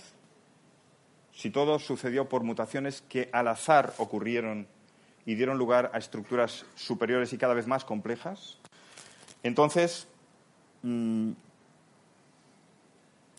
[1.33, 4.67] si todo sucedió por mutaciones que al azar ocurrieron
[5.25, 8.57] y dieron lugar a estructuras superiores y cada vez más complejas,
[9.43, 10.07] entonces,
[10.81, 11.31] mm,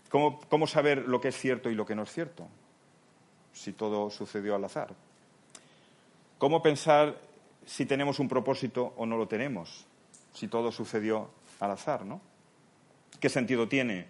[0.09, 2.47] ¿cómo, saber lo que es cierto y lo que no es cierto?
[3.53, 4.93] Si todo sucedió al azar.
[6.37, 7.19] ¿Cómo pensar
[7.65, 9.85] si tenemos un propósito o no lo tenemos?
[10.33, 12.21] Si todo sucedió al azar, ¿no?
[13.19, 14.05] ¿Qué sentido tiene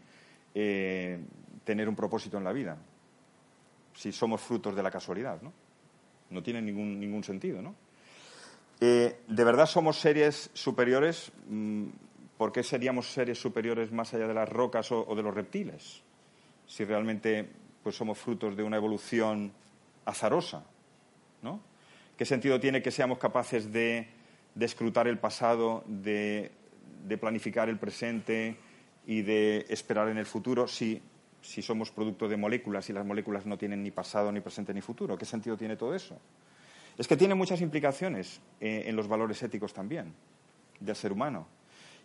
[0.54, 1.20] eh,
[1.64, 2.78] tener un propósito en la vida?
[3.94, 5.54] Si somos frutos de la casualidad, ¿no?
[6.30, 7.76] No tiene ningún, ningún sentido, ¿no?
[8.82, 11.32] Eh, ¿De verdad somos seres superiores?
[11.48, 11.88] Mm,
[12.38, 16.02] ¿Por qué seríamos seres superiores más allá de las rocas o, de los reptiles?
[16.68, 17.48] Si realmente
[17.82, 19.54] pues, somos frutos de una evolución
[20.04, 20.66] azarosa,
[21.42, 21.62] ¿no?
[22.18, 24.08] ¿Qué sentido tiene que seamos capaces de,
[24.60, 26.52] escrutar el pasado, de,
[27.20, 28.58] planificar el presente
[29.06, 30.68] y de esperar en el futuro
[31.46, 34.82] si somos producto de moléculas y las moléculas no tienen ni pasado, ni presente, ni
[34.82, 35.18] futuro?
[35.18, 36.20] ¿Qué sentido tiene todo eso?
[36.98, 40.14] es que tiene muchas implicaciones eh, en los valores éticos también
[40.80, 41.48] del ser humano.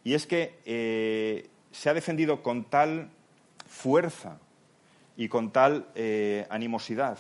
[0.03, 3.11] Y es que eh, se ha defendido con tal
[3.66, 4.38] fuerza
[5.16, 7.18] y con tal eh, animosidad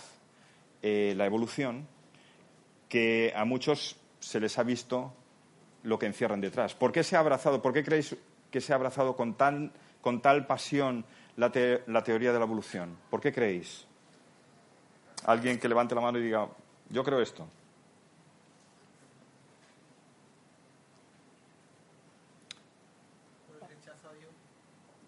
[0.82, 1.86] la evolución
[2.88, 5.12] que a muchos se les ha visto
[5.82, 6.74] lo que encierran detrás.
[6.74, 7.60] ¿Por qué se ha abrazado?
[7.60, 8.16] ¿Por qué creéis
[8.50, 9.36] que se ha abrazado con,
[10.00, 11.04] con tal pasión
[11.40, 11.52] la,
[11.86, 12.96] la teoría de la evolución?
[13.08, 13.86] ¿Por qué creéis?
[15.24, 16.48] Alguien que levante la mano y diga,
[16.88, 17.46] yo creo esto.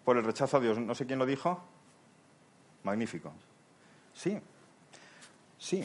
[0.03, 0.77] por el rechazo a Dios.
[0.77, 1.61] No sé quién lo dijo.
[2.83, 3.31] Magnífico.
[4.13, 4.37] Sí,
[5.57, 5.83] sí.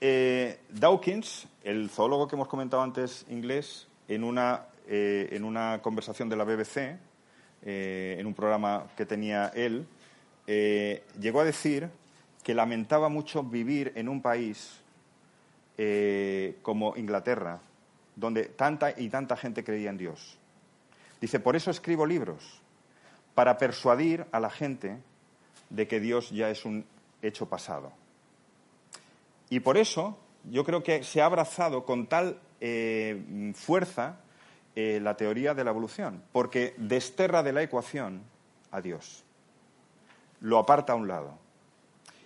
[0.00, 6.28] Eh, Dawkins, el zoólogo que hemos comentado antes inglés, en una, eh, en una conversación
[6.28, 6.98] de la BBC,
[7.62, 9.86] eh, en un programa que tenía él,
[10.46, 11.88] llegó a decir
[12.42, 14.80] que lamentaba mucho vivir en un país
[16.62, 17.60] como Inglaterra,
[18.16, 20.36] donde tanta y tanta gente creía en Dios.
[21.20, 22.60] Dice, por eso escribo libros,
[23.34, 24.98] para persuadir a la gente
[25.68, 26.84] de que Dios ya es un
[27.22, 27.92] hecho pasado.
[29.48, 30.18] Y por eso
[30.50, 34.20] yo creo que se ha abrazado con tal eh, fuerza
[34.76, 38.22] eh, la teoría de la evolución, porque desterra de la ecuación
[38.70, 39.24] a Dios,
[40.40, 41.38] lo aparta a un lado.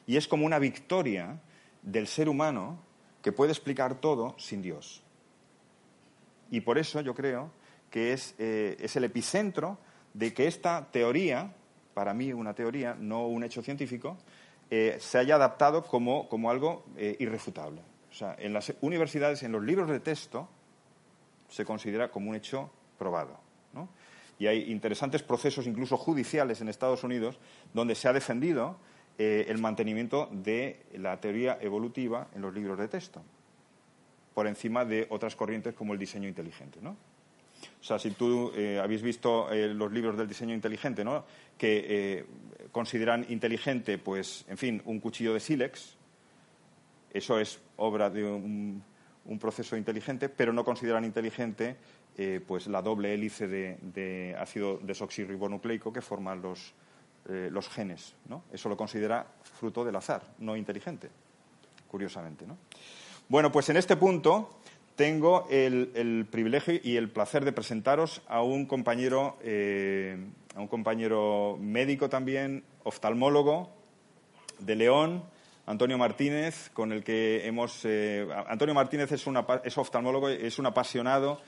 [0.06, 1.40] Y es como una victoria
[1.82, 2.78] del ser humano
[3.22, 5.02] que puede explicar todo sin Dios.
[6.50, 7.50] Y por eso yo creo
[7.90, 9.78] que es, eh, es el epicentro
[10.12, 11.52] de que esta teoría,
[11.94, 14.16] para mí una teoría, no un hecho científico,
[14.70, 17.82] eh, se haya adaptado como, algo eh, irrefutable.
[18.10, 20.48] O sea, en las universidades, en los libros de texto,
[21.54, 23.38] se considera como un hecho probado.
[24.40, 27.38] Y hay interesantes procesos, incluso judiciales, en Estados Unidos,
[27.72, 28.76] donde se ha defendido
[29.18, 33.22] eh, el mantenimiento de la teoría evolutiva en los libros de texto,
[34.34, 36.80] por encima de otras corrientes como el diseño inteligente.
[36.82, 36.90] ¿no?
[36.90, 41.24] O sea, si tú eh, habéis visto eh, los libros del diseño inteligente, ¿no?
[41.56, 42.26] Que
[42.72, 45.96] consideran inteligente, pues, en fin, un cuchillo de sílex,
[47.12, 48.82] eso es obra de un,
[49.38, 51.76] proceso inteligente, pero no consideran inteligente,
[52.46, 56.74] pues, la doble hélice de, ácido desoxirribonucleico que forman los,
[57.26, 58.44] los genes, ¿no?
[58.52, 61.10] Eso lo considera fruto del azar, no inteligente,
[61.88, 62.56] curiosamente, ¿no?
[63.28, 64.50] Bueno, pues en este punto
[64.96, 70.16] tengo el, privilegio y el placer de presentaros a un compañero, eh,
[70.54, 73.70] a un compañero médico también, oftalmólogo
[74.60, 75.24] de León,
[75.66, 77.80] Antonio Martínez, con el que hemos.
[77.84, 79.24] Eh, Antonio Martínez es,
[79.64, 81.40] es oftalmólogo, es un apasionado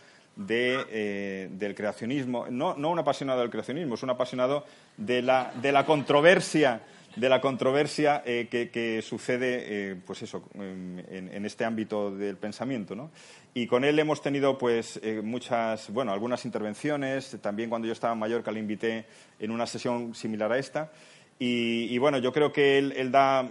[0.48, 2.46] eh, del creacionismo.
[2.50, 4.66] No, no un apasionado del creacionismo, es un apasionado
[4.98, 6.83] de la, de la controversia
[7.16, 12.95] de la controversia eh, que, sucede eh, pues eso, en, este ámbito del pensamiento.
[12.95, 13.11] ¿no?
[13.55, 17.38] Y con él hemos tenido pues, muchas, bueno, algunas intervenciones.
[17.41, 19.07] También cuando yo estaba en Mallorca le invité
[19.41, 20.93] en una sesión similar a esta.
[21.38, 23.49] Y, bueno, yo creo que él, da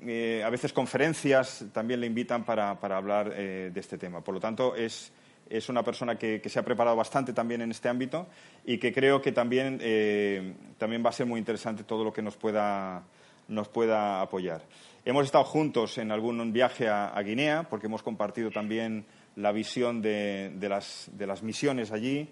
[0.00, 4.20] a veces conferencias, también le invitan para, hablar de este tema.
[4.20, 5.12] Por lo tanto, es,
[5.50, 8.26] es una persona que, se ha preparado bastante también en este ámbito
[8.64, 12.22] y que creo que también, eh, también va a ser muy interesante todo lo que
[12.22, 13.02] nos pueda,
[13.48, 14.62] nos pueda apoyar.
[15.04, 20.52] Hemos estado juntos en algún viaje a, Guinea, porque hemos compartido también la visión de,
[20.56, 22.28] de, las, de las, misiones allí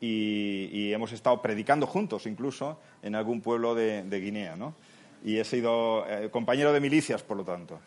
[0.00, 4.54] y, hemos estado predicando juntos incluso en algún pueblo de, Guinea.
[4.54, 4.74] ¿no?
[5.24, 7.78] Y he sido eh, compañero de milicias, por lo tanto.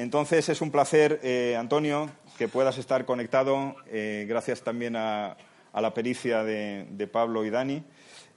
[0.00, 5.36] Entonces es un placer, eh, Antonio, que puedas estar conectado, eh, gracias también a,
[5.74, 7.84] la pericia de, Pablo y Dani.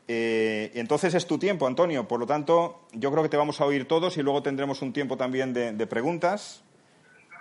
[0.09, 2.05] Eh, entonces es tu tiempo, Antonio.
[2.05, 4.91] Por lo tanto, yo creo que te vamos a oír todos y luego tendremos un
[4.91, 6.65] tiempo también de, preguntas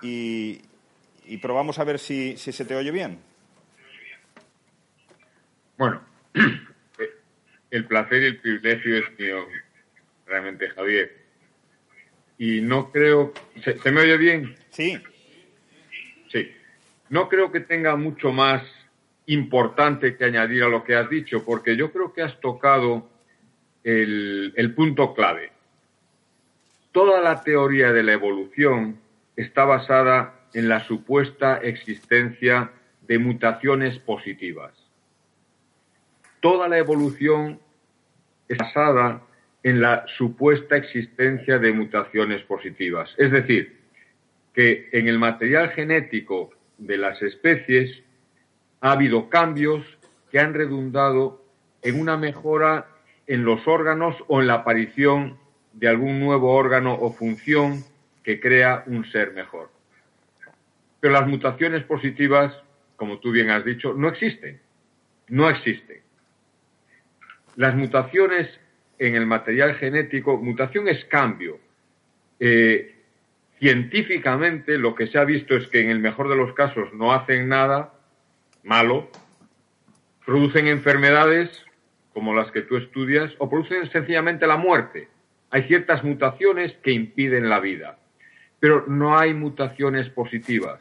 [0.02, 0.60] y,
[1.42, 3.18] probamos a ver si, si se te oye bien.
[5.76, 6.00] Bueno,
[7.72, 9.38] el placer y el privilegio es mío,
[10.26, 11.16] realmente, Javier.
[12.38, 13.32] Y no creo.
[13.62, 14.54] ¿Se, me oye bien?
[14.70, 15.00] Sí.
[16.30, 16.50] Sí.
[17.10, 18.62] No creo que tenga mucho más
[19.26, 23.08] importante que añadir a lo que has dicho, porque yo creo que has tocado
[23.84, 25.52] el, el punto clave.
[26.90, 29.00] Toda la teoría de la evolución
[29.36, 34.82] está basada en la supuesta existencia de mutaciones positivas
[36.42, 37.60] toda la evolución
[38.48, 39.22] es basada
[39.62, 43.14] en la supuesta existencia de mutaciones positivas.
[43.16, 43.80] Es decir,
[44.52, 48.02] que en el material genético de las especies
[48.80, 49.84] ha habido cambios
[50.30, 51.44] que han redundado
[51.82, 52.88] en una mejora
[53.26, 55.38] en los órganos o en la aparición
[55.72, 57.84] de algún nuevo órgano o función
[58.22, 59.70] que crea un ser mejor.
[61.00, 62.54] Pero las mutaciones positivas,
[62.96, 64.60] como tú bien has dicho, no existen.
[65.28, 66.00] No existen.
[67.56, 68.48] Las mutaciones
[69.06, 71.58] en el material genético, mutación es cambio.
[72.38, 72.94] Eh,
[73.58, 77.12] científicamente lo que se ha visto es que en el mejor de los casos no
[77.12, 77.94] hacen nada
[78.62, 79.10] malo,
[80.24, 81.50] producen enfermedades
[82.12, 85.08] como las que tú estudias o producen sencillamente la muerte.
[85.50, 87.98] Hay ciertas mutaciones que impiden la vida,
[88.60, 90.80] pero no hay mutaciones positivas.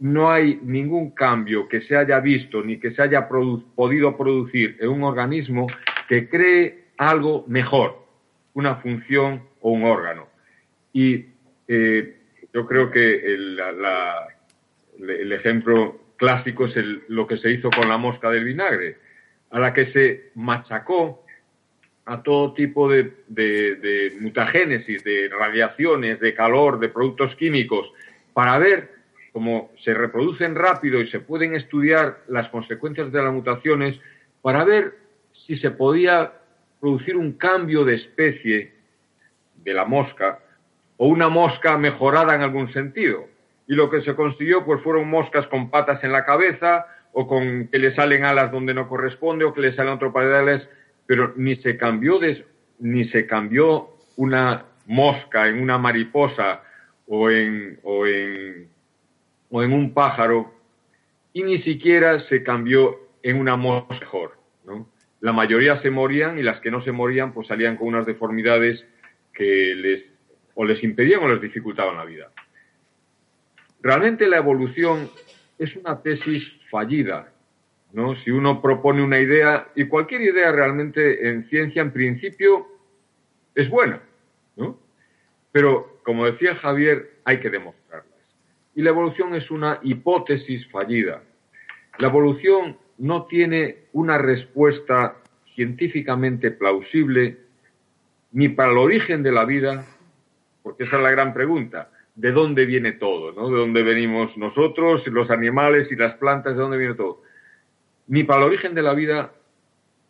[0.00, 4.88] No hay ningún cambio que se haya visto ni que se haya podido producir en
[4.88, 5.68] un organismo
[6.08, 8.04] que cree algo mejor,
[8.54, 10.28] una función o un órgano.
[10.92, 11.26] Y
[11.68, 12.16] eh,
[12.52, 16.74] yo creo que el, ejemplo clásico es
[17.08, 18.96] lo que se hizo con la mosca del vinagre,
[19.50, 21.24] a la que se machacó
[22.06, 27.92] a todo tipo de, de, mutagénesis, de radiaciones, de calor, de productos químicos,
[28.32, 28.94] para ver
[29.32, 34.00] cómo se reproducen rápido y se pueden estudiar las consecuencias de las mutaciones,
[34.40, 34.94] para ver
[35.46, 36.32] si se podía
[36.86, 38.72] producir un cambio de especie
[39.56, 40.38] de la mosca
[40.98, 43.26] o una mosca mejorada en algún sentido.
[43.66, 47.66] Y lo que se consiguió pues fueron moscas con patas en la cabeza o con
[47.66, 50.68] que le salen alas donde no corresponde o que le salen otro par de alas,
[51.06, 52.20] pero ni se cambió
[52.78, 56.62] ni se cambió una mosca en una mariposa
[57.08, 58.68] o en, o en,
[59.50, 60.54] o en un pájaro
[61.32, 64.35] y ni siquiera se cambió en una mosca mejor.
[65.20, 68.84] La mayoría se morían y las que no se morían pues salían con unas deformidades
[69.32, 70.04] que les
[70.54, 72.32] o les impedían o les dificultaban la vida.
[73.82, 75.10] Realmente la evolución
[75.58, 77.30] es una tesis fallida,
[77.92, 78.16] ¿no?
[78.16, 82.66] Si uno propone una idea y cualquier idea realmente en ciencia en principio
[83.54, 84.00] es buena,
[84.56, 84.78] ¿no?
[85.52, 88.12] Pero como decía Javier, hay que demostrarlas.
[88.74, 91.22] Y la evolución es una hipótesis fallida.
[91.98, 95.16] La evolución no tiene una respuesta
[95.54, 97.38] científicamente plausible
[98.32, 99.86] ni para el origen de la vida,
[100.62, 103.32] porque esa es la gran pregunta, ¿de dónde viene todo?
[103.32, 103.48] ¿no?
[103.48, 106.54] ¿De dónde venimos nosotros, los animales y las plantas?
[106.54, 107.22] ¿De dónde viene todo?
[108.08, 109.32] Ni para el origen de la vida,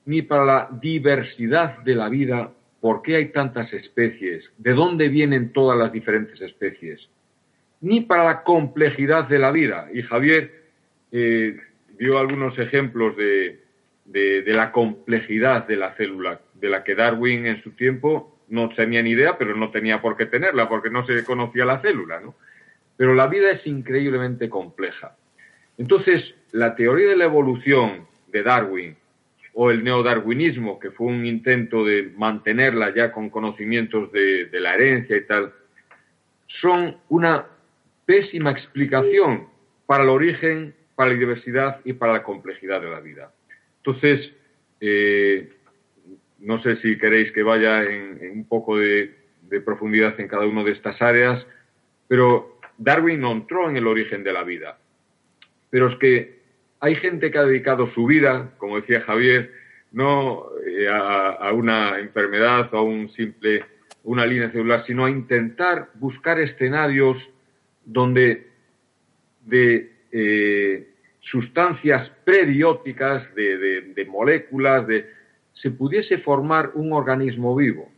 [0.04, 4.50] ni para la diversidad de la vida, ¿por qué hay tantas especies?
[4.58, 7.08] ¿De dónde vienen todas las diferentes especies?
[7.80, 9.88] Ni para la complejidad de la vida.
[9.92, 10.64] Y Javier
[11.12, 11.56] eh,
[11.98, 13.62] dio algunos ejemplos de,
[14.46, 19.10] la complejidad de la célula, de la que Darwin en su tiempo no tenía ni
[19.10, 22.34] idea, pero no tenía por qué tenerla, porque no se conocía la célula, ¿no?
[22.96, 25.16] Pero la vida es increíblemente compleja.
[25.76, 28.96] Entonces, la teoría de la evolución de Darwin
[29.52, 35.16] o el neodarwinismo, que fue un intento de mantenerla ya con conocimientos de la herencia
[35.16, 35.52] y tal,
[36.46, 37.46] son una
[38.06, 39.48] pésima explicación
[39.86, 43.30] para el origen para la diversidad y para la complejidad de la vida.
[43.76, 44.32] Entonces,
[44.80, 45.52] eh,
[46.40, 49.14] no sé si queréis que vaya en, un poco de,
[49.64, 51.46] profundidad en cada una de estas áreas,
[52.08, 54.78] pero Darwin no entró en el origen de la vida.
[55.70, 56.40] Pero es que
[56.80, 59.52] hay gente que ha dedicado su vida, como decía Javier,
[59.92, 63.64] no eh, a, una enfermedad o a un simple,
[64.02, 67.16] una línea celular, sino a intentar buscar escenarios
[67.84, 68.48] donde
[69.42, 70.88] de eh,
[71.20, 75.10] sustancias prebióticas, de, moléculas, de,
[75.54, 77.90] se pudiese formar un organismo vivo.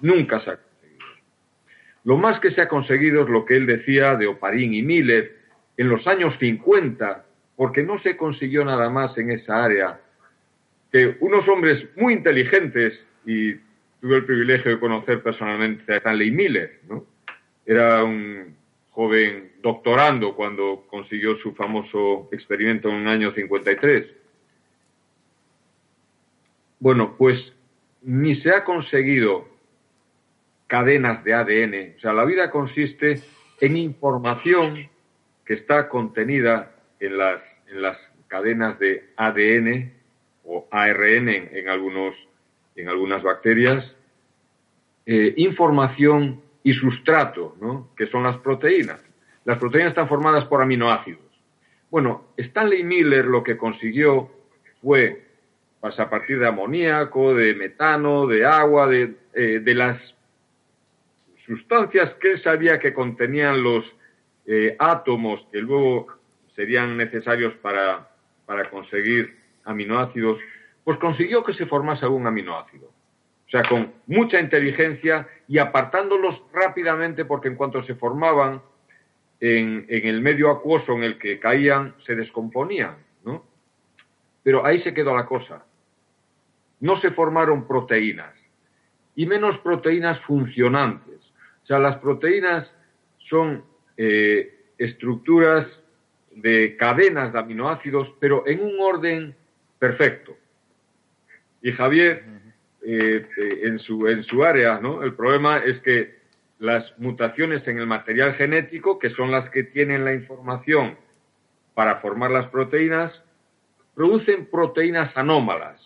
[0.00, 1.06] Nunca se ha conseguido.
[2.04, 5.36] Lo más que se ha conseguido es lo que él decía de Oparín y Miller
[5.76, 7.24] en los años 50,
[7.56, 10.00] porque no se consiguió nada más en esa área
[10.90, 13.54] que unos hombres muy inteligentes, y
[14.00, 17.04] tuve el privilegio de conocer personalmente a Stanley Miller, ¿no?
[17.66, 18.56] Era un
[19.00, 24.04] joven doctorando cuando consiguió su famoso experimento en el año 53.
[26.80, 27.50] Bueno, pues
[28.02, 29.48] ni se ha conseguido
[30.66, 31.94] cadenas de ADN.
[31.96, 33.22] O sea, la vida consiste
[33.62, 34.90] en información
[35.46, 37.40] que está contenida en las,
[37.70, 37.96] en las
[38.28, 39.94] cadenas de ADN
[40.44, 42.14] o ARN en, algunos,
[42.76, 43.82] en algunas bacterias,
[45.06, 47.90] eh, información y sustrato, ¿no?
[47.96, 49.00] que son las proteínas.
[49.44, 51.22] Las proteínas están formadas por aminoácidos.
[51.90, 54.30] Bueno, Stanley Miller lo que consiguió
[54.82, 55.26] fue,
[55.80, 59.98] pues, a partir de amoníaco, de metano, de agua, de, eh, las
[61.46, 63.84] sustancias que él sabía que contenían los
[64.46, 66.06] eh, átomos que luego
[66.54, 68.10] serían necesarios para,
[68.46, 70.38] para conseguir aminoácidos,
[70.84, 72.89] pues consiguió que se formase algún aminoácido.
[73.50, 78.62] O sea, con mucha inteligencia y apartándolos rápidamente porque en cuanto se formaban
[79.40, 83.44] en, en, el medio acuoso en el que caían, se descomponían, ¿no?
[84.44, 85.64] Pero ahí se quedó la cosa.
[86.78, 88.32] No se formaron proteínas,
[89.16, 91.18] y menos proteínas funcionantes.
[91.64, 92.70] O sea, las proteínas
[93.28, 93.64] son
[93.96, 95.66] eh, estructuras
[96.30, 99.34] de cadenas de aminoácidos, pero en un orden
[99.80, 100.36] perfecto.
[101.62, 102.39] Y Javier,
[102.82, 105.02] eh, eh, en, su, en su área, ¿no?
[105.02, 106.18] el problema es que
[106.58, 110.96] las mutaciones en el material genético, que son las que tienen la información
[111.74, 113.12] para formar las proteínas,
[113.94, 115.80] producen proteínas anómalas,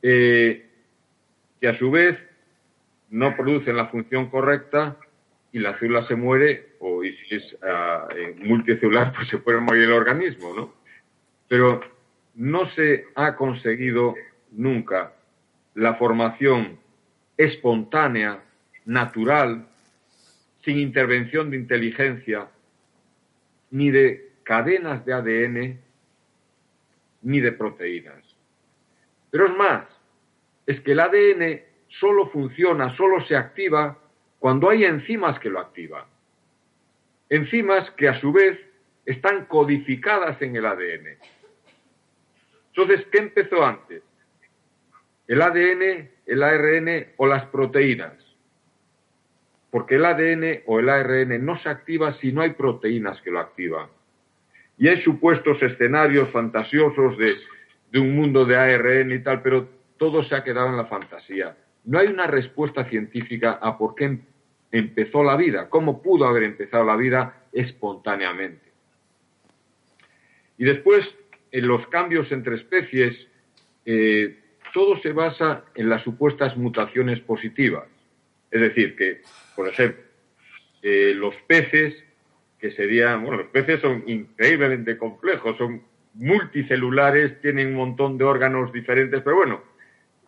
[0.00, 0.64] que
[1.68, 2.16] a su vez
[3.10, 4.96] no producen la función correcta
[5.52, 9.92] y la célula se muere, o si es uh, multicelular, pues se puede morir el
[9.92, 10.74] organismo, ¿no?
[11.48, 11.80] Pero
[12.34, 14.14] no se ha conseguido
[14.52, 15.12] nunca
[15.74, 16.78] la formación
[17.36, 18.42] espontánea,
[18.84, 19.66] natural,
[20.64, 22.48] sin intervención de inteligencia,
[23.70, 25.80] ni de cadenas de ADN,
[27.22, 28.24] ni de proteínas.
[29.30, 29.84] Pero es más,
[30.66, 33.98] es que el ADN solo funciona, solo se activa
[34.38, 36.04] cuando hay enzimas que lo activan.
[37.28, 38.58] Enzimas que a su vez
[39.04, 41.18] están codificadas en el ADN.
[42.68, 44.02] Entonces, ¿qué empezó antes?
[45.30, 48.14] ¿El ADN, el ARN o las proteínas?
[49.70, 53.38] Porque el ADN o el ARN no se activa si no hay proteínas que lo
[53.38, 53.86] activan.
[54.76, 57.36] Y hay supuestos escenarios fantasiosos de,
[58.00, 59.68] un mundo de ARN y tal, pero
[59.98, 61.56] todo se ha quedado en la fantasía.
[61.84, 64.18] No hay una respuesta científica a por qué
[64.72, 68.66] empezó la vida, cómo pudo haber empezado la vida espontáneamente.
[70.58, 71.08] Y después,
[71.52, 73.28] en los cambios entre especies,
[73.86, 74.39] eh,
[74.72, 77.84] todo se basa en las supuestas mutaciones positivas.
[78.50, 79.22] Es decir, que,
[79.54, 80.02] por ejemplo,
[80.82, 81.94] eh, los peces,
[82.58, 85.82] que serían, bueno, los peces son increíblemente complejos, son
[86.14, 89.62] multicelulares, tienen un montón de órganos diferentes, pero bueno,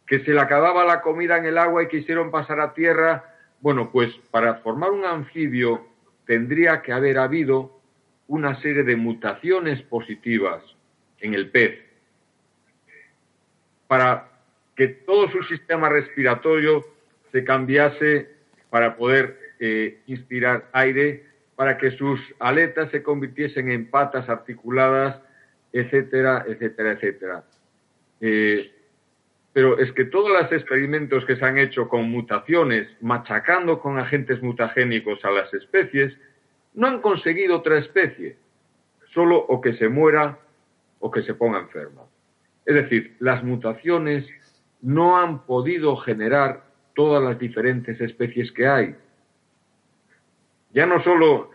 [0.06, 3.34] que se le acababa la comida en el agua y quisieron pasar a tierra.
[3.60, 5.86] Bueno, pues para formar un anfibio
[6.26, 7.80] tendría que haber habido
[8.28, 10.62] una serie de mutaciones positivas
[11.20, 11.78] en el pez
[13.92, 14.31] para
[14.76, 16.84] que todo su sistema respiratorio
[17.30, 18.28] se cambiase
[18.70, 21.24] para poder eh, inspirar aire,
[21.56, 25.20] para que sus aletas se convirtiesen en patas articuladas,
[25.72, 27.44] etcétera, etcétera, etcétera.
[28.20, 28.72] Eh,
[29.52, 34.42] pero es que todos los experimentos que se han hecho con mutaciones, machacando con agentes
[34.42, 36.16] mutagénicos a las especies,
[36.74, 38.36] no han conseguido otra especie,
[39.12, 40.38] solo o que se muera
[41.00, 42.02] o que se ponga enferma.
[42.64, 44.26] Es decir, las mutaciones
[44.82, 46.64] no han podido generar
[46.94, 48.96] todas las diferentes especies que hay.
[50.74, 51.50] Ya no solo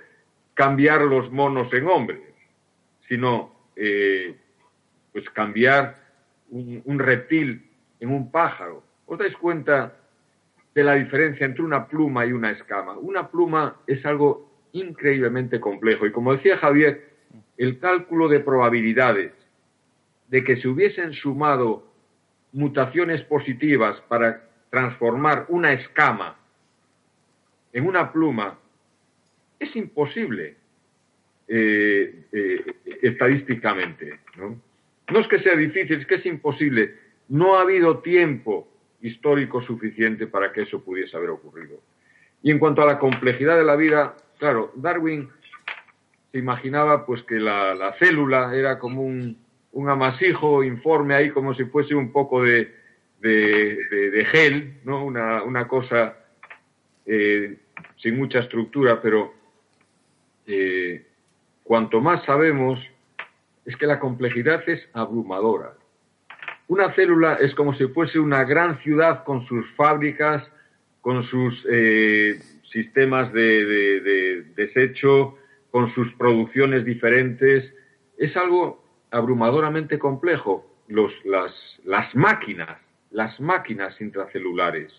[0.53, 2.21] cambiar los monos en hombres,
[3.07, 4.35] sino eh,
[5.11, 5.97] pues cambiar
[6.49, 7.69] un, un reptil
[7.99, 8.83] en un pájaro.
[9.05, 9.95] ¿Os dais cuenta
[10.73, 12.97] de la diferencia entre una pluma y una escama?
[12.97, 17.09] Una pluma es algo increíblemente complejo y como decía Javier,
[17.57, 19.31] el cálculo de probabilidades
[20.27, 21.86] de que se hubiesen sumado
[22.57, 26.35] mutaciones positivas para transformar una escama
[27.71, 28.57] en una pluma
[29.59, 30.55] es imposible
[31.47, 34.19] eh, eh, estadísticamente.
[34.37, 34.59] ¿no?
[35.09, 36.95] no es que sea difícil, es que es imposible
[37.29, 38.67] no ha habido tiempo
[39.01, 41.79] histórico suficiente para que eso pudiese haber ocurrido.
[42.41, 45.29] Y en cuanto a la complejidad de la vida, claro, Darwin
[46.31, 49.37] se imaginaba pues que la, célula era como un,
[49.85, 52.73] amasijo informe ahí, como si fuese un poco de,
[53.19, 55.05] de, gel, ¿no?
[55.05, 56.17] Una, cosa
[57.05, 57.57] eh,
[57.97, 59.33] sin mucha estructura, pero
[60.45, 61.05] eh,
[61.63, 62.79] cuanto más sabemos,
[63.65, 65.73] es que la complejidad es abrumadora.
[66.69, 70.43] Una célula es como si fuese una gran ciudad con sus fábricas,
[71.01, 72.39] con sus eh,
[72.71, 75.37] sistemas de, desecho,
[75.71, 77.73] con sus producciones diferentes.
[78.17, 80.65] Es algo abrumadoramente complejo.
[80.87, 81.51] las,
[81.83, 82.77] las máquinas,
[83.11, 84.91] las máquinas intracelulares,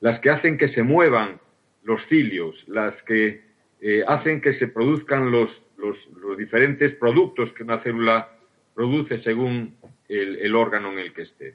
[0.00, 1.40] las que hacen que se muevan
[1.84, 3.42] los cilios, las que
[3.80, 5.96] eh, hacen que se produzcan los, los,
[6.36, 8.28] diferentes productos que una célula
[8.74, 9.74] produce según
[10.08, 11.54] el, órgano en el que esté.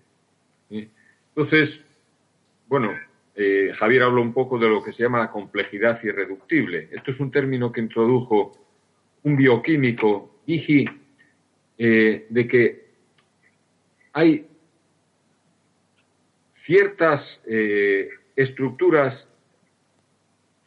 [0.70, 1.80] Entonces,
[2.68, 2.92] bueno,
[3.36, 6.90] eh, Javier habló un poco de lo que se llama la complejidad irreductible.
[6.92, 8.58] Esto es un término que introdujo
[9.24, 10.88] un bioquímico, Iji,
[11.78, 12.86] eh, de que
[14.14, 14.48] hay
[16.66, 19.28] ciertas eh, estructuras,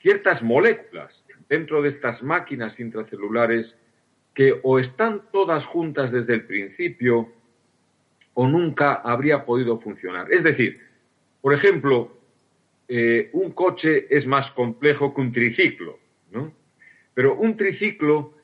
[0.00, 1.12] ciertas moléculas
[1.48, 3.74] dentro de estas máquinas intracelulares
[4.34, 7.32] que o están todas juntas desde el principio
[8.34, 10.32] o nunca habría podido funcionar.
[10.32, 10.80] Es decir,
[11.40, 12.16] por ejemplo,
[12.86, 15.98] eh, un coche es más complejo que un triciclo,
[16.30, 16.52] ¿no?
[17.14, 18.34] Pero un triciclo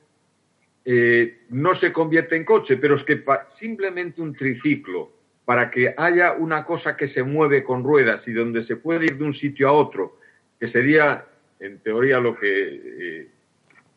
[0.85, 3.25] eh, no se convierte en coche, pero es que
[3.59, 5.13] simplemente un triciclo,
[5.45, 9.19] para que haya una cosa que se mueve con ruedas y donde se puede ir
[9.19, 10.19] de un sitio a otro,
[10.59, 11.27] que sería
[11.61, 13.29] en teoría lo que eh,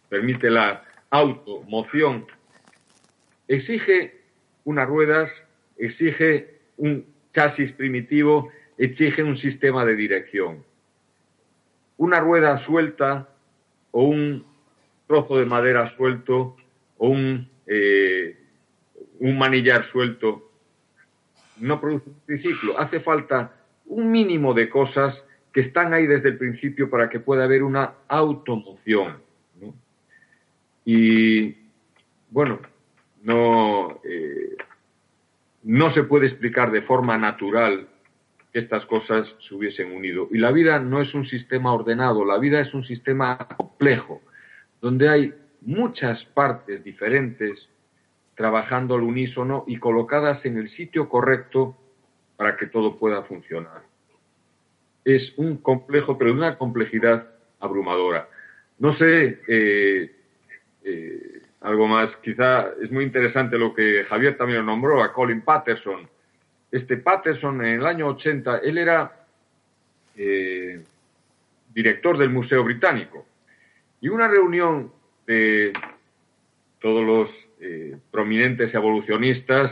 [0.10, 2.26] permite la automoción,
[3.48, 4.22] exige
[4.64, 5.30] unas ruedas,
[5.78, 10.64] exige un chasis primitivo, exige un sistema de dirección.
[11.98, 13.30] Una rueda suelta
[13.92, 14.46] o un
[15.08, 16.58] trozo de madera suelto
[16.98, 18.38] un, eh,
[19.20, 20.52] un manillar suelto
[21.60, 22.80] no produce un triciclo.
[22.80, 23.54] Hace falta
[23.86, 25.22] un mínimo de cosas
[25.54, 29.18] que están ahí desde el principio para que pueda haber una automoción.
[30.86, 31.56] Y
[32.30, 32.60] bueno,
[33.24, 34.56] no, eh,
[35.64, 37.89] no se puede explicar de forma natural
[38.54, 40.30] que estas cosas se hubiesen unido.
[40.32, 44.22] Y la vida no es un sistema ordenado, la vida es un sistema complejo,
[44.80, 47.70] donde hay muchas partes diferentes
[48.36, 51.76] trabajando al unísono y colocadas en el sitio correcto
[52.36, 53.88] para que todo pueda funcionar
[55.08, 57.30] es un complejo, pero de una complejidad
[57.62, 58.28] abrumadora.
[58.78, 60.12] No sé, eh,
[60.84, 66.10] eh, algo más, quizá es muy interesante lo que Javier también nombró, a Colin Patterson.
[66.70, 69.26] Este Patterson en el año 80, él era
[70.18, 70.84] eh,
[71.74, 73.26] director del Museo Británico.
[74.01, 74.91] Y una reunión
[75.28, 75.74] de
[76.80, 77.30] todos los
[78.12, 79.72] prominentes evolucionistas,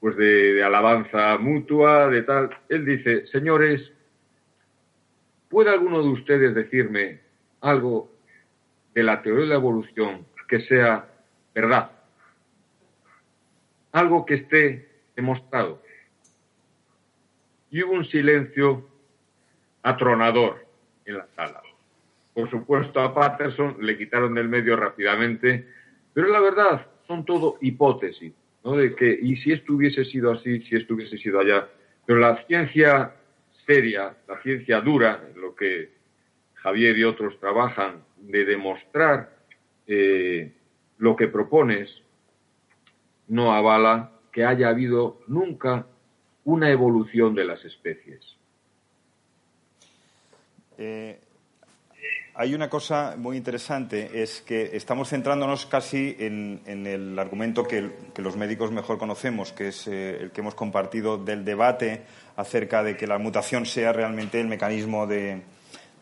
[0.00, 3.92] pues de alabanza mutua, de tal, él dice, señores,
[5.52, 7.20] ¿Puede alguno de ustedes decirme
[7.60, 8.10] algo
[8.94, 11.06] de la teoría de la evolución que sea
[11.54, 11.90] verdad?
[13.92, 15.82] Algo que esté demostrado.
[17.70, 18.88] Y hubo un silencio
[19.82, 20.66] atronador
[21.04, 21.62] en la sala.
[22.34, 25.66] Por supuesto, a Patterson le quitaron del medio rápidamente,
[26.14, 28.32] pero la verdad son todo hipótesis,
[28.64, 28.76] ¿no?
[28.76, 31.68] De que, y si esto hubiese sido así, si esto hubiese sido allá.
[32.06, 33.14] Pero la ciencia
[33.66, 35.92] seria, la ciencia dura, lo que
[36.54, 39.36] Javier y otros trabajan, de demostrar
[39.86, 40.52] eh,
[40.98, 42.02] lo que propones,
[43.28, 45.86] no avala que haya habido nunca
[46.44, 48.36] una evolución de las especies.
[50.78, 51.20] Eh,
[52.34, 58.36] hay una cosa muy interesante, es que estamos centrándonos casi en, el argumento que, los
[58.36, 62.02] médicos mejor conocemos, que es eh, el que hemos compartido del debate
[62.36, 65.42] acerca de que la mutación sea realmente el mecanismo de,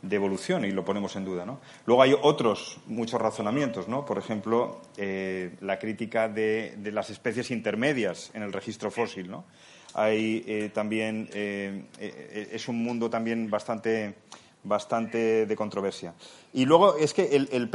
[0.08, 1.44] evolución y lo ponemos en duda.
[1.44, 1.60] ¿no?
[1.84, 4.06] Luego hay otros muchos razonamientos, ¿no?
[4.06, 9.28] por ejemplo, eh, la crítica de, las especies intermedias en el registro fósil.
[9.28, 9.44] ¿no?
[9.94, 14.14] Hay eh, también, es un mundo también bastante
[14.62, 16.14] bastante de controversia.
[16.52, 17.68] Y luego es que el, el,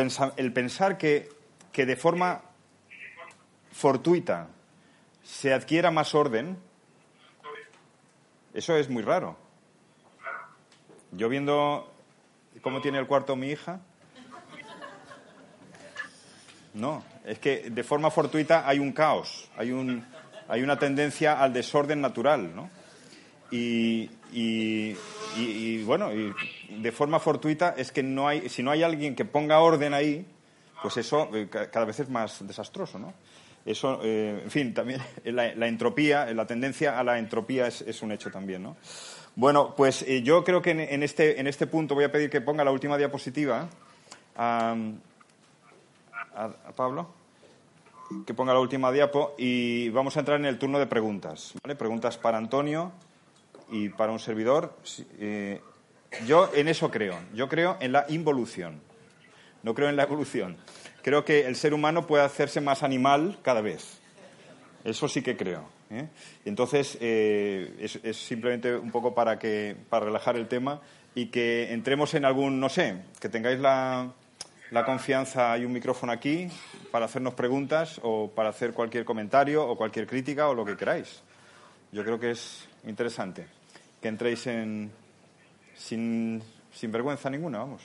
[0.53, 1.29] pensar que,
[1.71, 2.41] que de forma
[3.71, 4.47] fortuita
[5.23, 6.57] se adquiera más orden,
[8.53, 9.37] eso es muy raro.
[11.11, 11.91] Yo viendo
[12.61, 13.79] cómo tiene el cuarto mi hija,
[16.73, 20.05] no, es que de forma fortuita hay un caos, hay, un,
[20.47, 22.69] hay una tendencia al desorden natural, ¿no?
[23.51, 26.33] y, y, bueno, y
[26.69, 30.25] de forma fortuita es que no hay, si no hay alguien que ponga orden ahí,
[30.81, 33.13] pues eso eh, cada vez es más desastroso, ¿no?
[33.65, 38.29] Eso, eh, en fin, también la, entropía, la tendencia a la entropía es, un hecho
[38.29, 38.77] también, ¿no?
[39.35, 42.39] Bueno, pues eh, yo creo que en, este, en este punto voy a pedir que
[42.39, 43.67] ponga la última diapositiva
[44.37, 44.75] a,
[46.75, 47.09] Pablo,
[48.25, 51.53] que ponga la última diapo y vamos a entrar en el turno de preguntas.
[51.77, 52.91] Preguntas para Antonio
[53.69, 54.75] y para un servidor.
[56.25, 58.81] yo en eso creo, yo creo en la involución,
[59.63, 60.57] no creo en la evolución
[61.05, 63.99] creo que el ser humano puede hacerse más animal cada vez.
[64.83, 65.69] Eso sí que creo.
[65.91, 66.07] ¿eh?
[66.45, 70.81] Entonces, eh, es, simplemente un poco para, que, para relajar el tema
[71.13, 74.13] y que entremos en algún, no sé, que tengáis la,
[74.71, 76.47] la confianza, hay un micrófono aquí
[76.89, 81.21] para hacernos preguntas o para hacer cualquier comentario o cualquier crítica o lo que queráis.
[81.91, 83.47] Yo creo que es interesante
[84.01, 84.91] que entréis en,
[85.75, 86.41] sin,
[86.73, 87.81] sin vergüenza ninguna, vamos.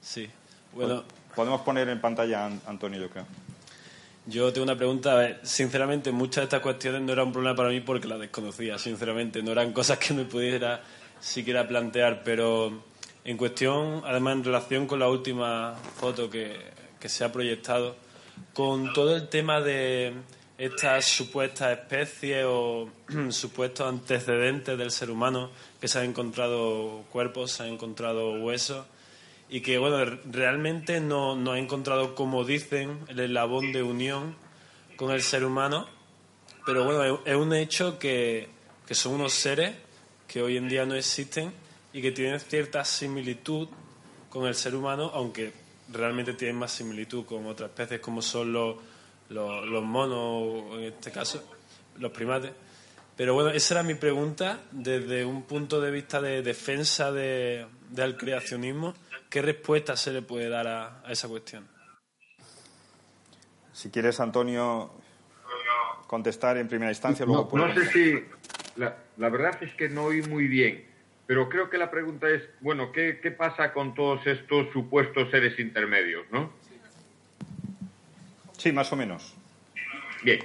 [0.00, 0.28] Sí,
[0.72, 1.04] bueno.
[1.34, 3.24] Podemos poner en pantalla, Antonio, yo creo.
[4.26, 5.38] Yo tengo una pregunta.
[5.42, 9.42] Sinceramente, muchas de estas cuestiones no eran un problema para mí porque las desconocía, sinceramente.
[9.42, 10.82] No eran cosas que me pudiera
[11.20, 12.82] siquiera plantear, pero
[13.24, 16.56] en cuestión, además en relación con la última foto que,
[17.00, 17.96] que se ha proyectado,
[18.54, 20.14] con todo el tema de
[20.58, 22.88] estas supuestas especies o
[23.30, 28.86] supuestos antecedentes del ser humano, que se han encontrado cuerpos, se han encontrado huesos
[29.48, 34.36] y que bueno realmente no, no ha encontrado como dicen el eslabón de unión
[34.96, 35.86] con el ser humano.
[36.64, 38.48] Pero bueno es un hecho que,
[38.86, 39.74] que son unos seres
[40.26, 41.52] que hoy en día no existen
[41.92, 43.68] y que tienen cierta similitud
[44.30, 45.52] con el ser humano aunque
[45.92, 48.76] realmente tienen más similitud con otras especies como son los,
[49.28, 51.42] los, los monos en este caso
[51.98, 52.52] los primates
[53.16, 58.16] pero bueno, esa era mi pregunta desde un punto de vista de defensa de, del
[58.16, 58.94] creacionismo.
[59.28, 61.68] ¿Qué respuesta se le puede dar a, esa cuestión?
[63.72, 64.92] Si quieres, Antonio,
[66.06, 68.24] contestar en primera instancia, luego no, no sé si.
[68.76, 70.86] La, la, verdad es que no oí muy bien,
[71.26, 75.58] pero creo que la pregunta es: bueno, ¿qué, qué pasa con todos estos supuestos seres
[75.58, 76.52] intermedios, no?
[78.62, 79.34] Sí, más o menos.
[80.22, 80.40] Bien.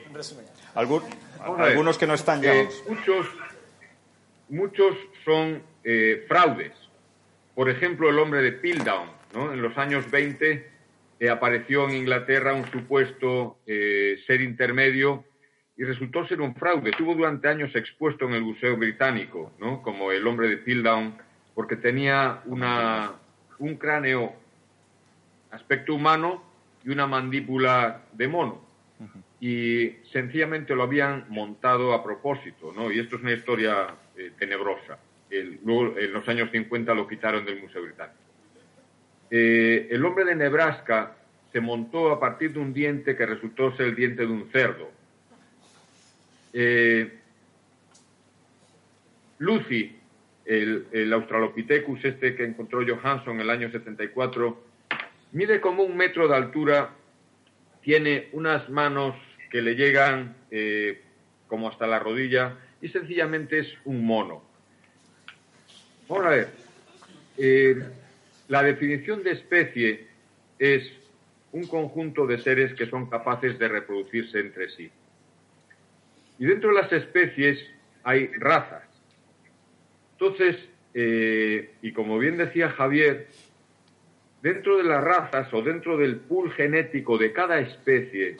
[0.73, 1.03] ¿Algún,
[1.39, 2.55] algunos que no están ya.
[2.55, 3.27] Eh, muchos,
[4.49, 6.73] muchos son eh, fraudes.
[7.53, 9.53] Por ejemplo, el hombre de Piltdown, ¿no?
[9.53, 10.69] En los años 20
[11.19, 15.23] eh, apareció en Inglaterra un supuesto ser intermedio
[15.77, 16.89] y resultó ser un fraude.
[16.89, 19.81] Estuvo durante años expuesto en el Museo Británico, ¿no?
[19.81, 21.15] Como el hombre de Piltdown,
[21.53, 23.13] porque tenía una,
[23.59, 24.33] un cráneo
[25.51, 26.43] aspecto humano
[26.83, 28.67] y una mandíbula de mono
[29.39, 32.91] y sencillamente lo habían montado a propósito, ¿no?
[32.91, 34.97] Y esto es una historia eh, tenebrosa.
[35.63, 38.17] luego, en los años 50 lo quitaron del Museo Británico.
[39.29, 41.17] Eh, el hombre de Nebraska
[41.51, 44.89] se montó a partir de un diente que resultó ser el diente de un cerdo.
[46.53, 47.11] Eh,
[49.39, 49.95] Lucy,
[50.45, 54.63] el, Australopithecus este que encontró Johansson en el año 74,
[55.33, 56.91] mide como un metro de altura,
[57.81, 59.15] tiene unas manos
[59.51, 61.01] que le llegan eh,
[61.47, 64.43] como hasta la rodilla y sencillamente es un mono.
[66.07, 66.49] Vamos a ver,
[67.37, 67.83] eh,
[68.47, 70.07] la definición de especie
[70.57, 70.89] es
[71.51, 74.89] un conjunto de seres que son capaces de reproducirse entre sí.
[76.39, 77.59] Y dentro de las especies
[78.03, 78.83] hay razas.
[80.13, 80.57] Entonces,
[80.93, 83.27] eh, y como bien decía Javier,
[84.41, 88.37] dentro de las razas o dentro del pool genético de cada especie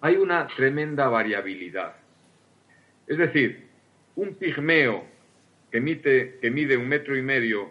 [0.00, 1.94] hay una tremenda variabilidad.
[3.06, 3.68] Es decir,
[4.16, 5.04] un pigmeo
[5.70, 7.70] que, mide un metro y medio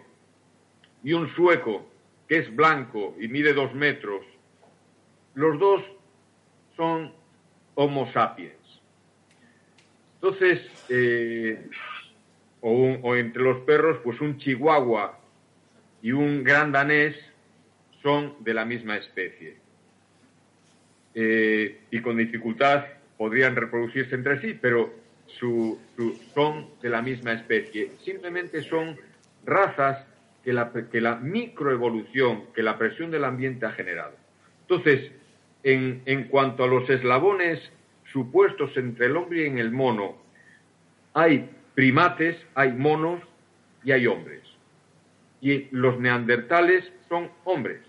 [1.02, 1.86] y un sueco
[2.28, 4.24] que es blanco y mide dos metros,
[5.34, 5.82] los dos
[6.76, 7.12] son
[7.76, 8.63] Homo sapiens.
[10.24, 10.58] Entonces,
[10.88, 11.66] eh,
[12.62, 15.20] o, entre los perros, pues un chihuahua
[16.00, 17.14] y un gran danés
[18.02, 19.56] son de la misma especie.
[21.14, 22.86] Eh, y con dificultad
[23.18, 24.94] podrían reproducirse entre sí, pero
[26.32, 27.90] son de la misma especie.
[28.02, 28.96] Simplemente son
[29.44, 30.06] razas
[30.42, 34.14] que la, que la microevolución, que la presión del ambiente ha generado.
[34.62, 35.12] Entonces,
[35.64, 37.60] en, en cuanto a los eslabones
[38.14, 40.16] supuestos entre el hombre y el mono,
[41.14, 43.20] hay primates, hay monos
[43.82, 44.40] y hay hombres.
[45.40, 47.80] Y los neandertales son hombres.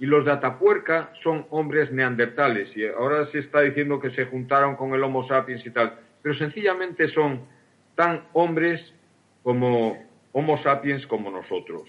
[0.00, 2.74] y los de Atapuerca son hombres neandertales.
[2.74, 5.98] Y ahora se está diciendo que se juntaron con el Homo sapiens y tal.
[6.22, 7.42] Pero sencillamente son
[7.96, 8.94] tan hombres
[9.42, 10.02] como
[10.32, 11.82] Homo sapiens como nosotros.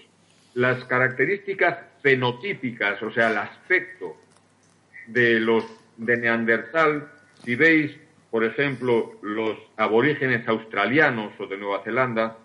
[0.52, 4.14] Las características fenotípicas, o sea, el aspecto
[5.06, 5.64] de los
[5.96, 7.08] de Neandertal,
[7.44, 7.96] si veis,
[8.30, 12.38] por ejemplo, los aborígenes australianos o de Nueva Zelanda,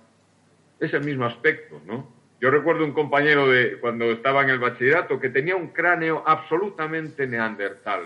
[0.79, 2.15] es el mismo aspecto, ¿no?
[2.39, 7.25] Yo recuerdo un compañero de cuando estaba en el bachillerato que tenía un cráneo absolutamente
[7.25, 8.01] neandertal.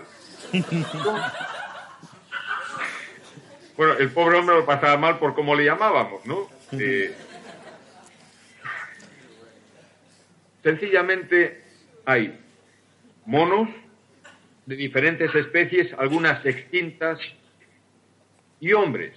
[3.76, 6.48] bueno, el pobre hombre lo pasaba mal por cómo le llamábamos, ¿no?
[6.72, 7.14] Eh,
[10.62, 11.62] sencillamente
[12.06, 12.40] hay
[13.26, 13.68] monos
[14.66, 17.18] de diferentes especies, algunas extintas,
[18.62, 19.12] y hombres,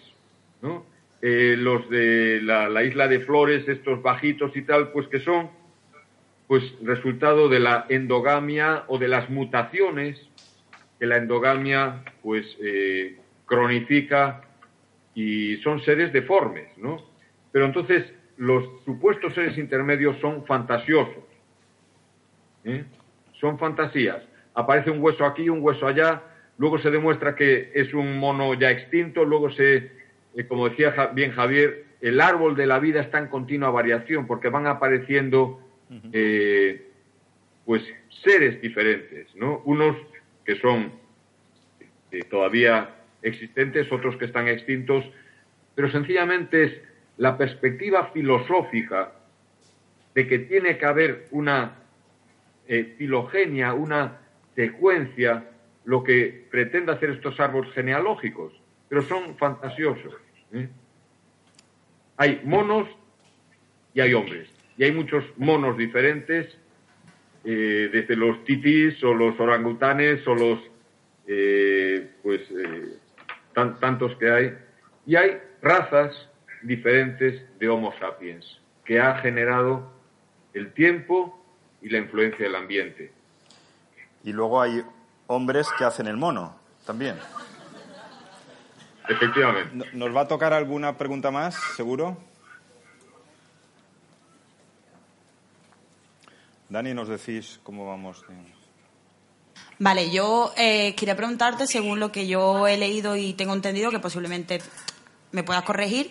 [0.64, 0.88] ¿no?
[1.22, 5.52] Eh, los de la, isla de Flores, estos bajitos y tal, pues que son
[6.48, 10.20] pues resultado de la endogamia o de las mutaciones
[11.00, 14.42] que la endogamia pues eh, cronifica
[15.14, 17.06] y son seres deformes, ¿no?
[17.52, 18.04] Pero entonces
[18.38, 21.24] los supuestos seres intermedios son fantasiosos,
[22.64, 22.84] ¿eh?
[23.40, 24.24] son fantasías.
[24.56, 26.24] Aparece un hueso aquí, un hueso allá,
[26.58, 29.92] luego se demuestra que es un mono ya extinto, luego se
[30.36, 34.50] eh, como decía bien Javier, el árbol de la vida está en continua variación porque
[34.50, 35.62] van apareciendo
[36.12, 36.90] eh,
[37.66, 37.84] pues
[38.24, 39.62] seres diferentes, ¿no?
[39.66, 39.96] Unos
[40.44, 40.92] que son
[42.12, 42.90] eh, todavía
[43.22, 45.06] existentes, otros que están extintos,
[45.74, 46.74] pero sencillamente es
[47.18, 49.14] la perspectiva filosófica
[50.14, 51.76] de que tiene que haber una
[52.98, 54.20] filogenia, una
[54.56, 55.50] secuencia,
[55.84, 58.54] lo que pretende hacer estos árboles genealógicos,
[58.90, 60.14] pero son fantasiosos.
[60.54, 60.68] ¿eh?
[62.18, 62.88] Hay monos
[63.94, 64.50] y hay hombres.
[64.78, 66.58] Y hay muchos monos diferentes,
[67.44, 70.60] eh, desde los titis o los orangutanes o los,
[71.28, 72.42] eh, pues,
[73.54, 74.58] tantos que hay.
[75.06, 76.30] Y hay razas
[76.64, 79.94] diferentes de Homo sapiens, que ha generado
[80.54, 81.42] el tiempo
[81.82, 83.12] y la influencia del ambiente.
[84.26, 84.84] Y luego hay
[85.28, 86.56] hombres que hacen el mono,
[86.86, 87.16] también.
[89.08, 89.88] Efectivamente.
[89.94, 92.18] ¿Nos va a tocar alguna pregunta más, seguro?
[96.70, 98.26] Dani, nos decís cómo vamos.
[99.78, 104.00] Vale, yo eh, quería preguntarte, según lo que yo he leído y tengo entendido, que
[104.00, 104.60] posiblemente
[105.32, 106.10] me puedas corregir,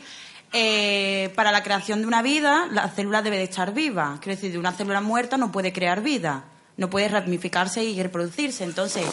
[0.53, 4.19] eh, para la creación de una vida, la célula debe de estar viva.
[4.21, 6.45] Quiero decir, de una célula muerta no puede crear vida,
[6.77, 8.65] no puede ramificarse y reproducirse.
[8.65, 9.05] Entonces,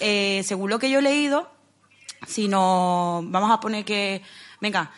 [0.00, 1.50] eh, según lo que yo he leído,
[2.26, 4.22] si no vamos a poner que,
[4.60, 4.90] venga,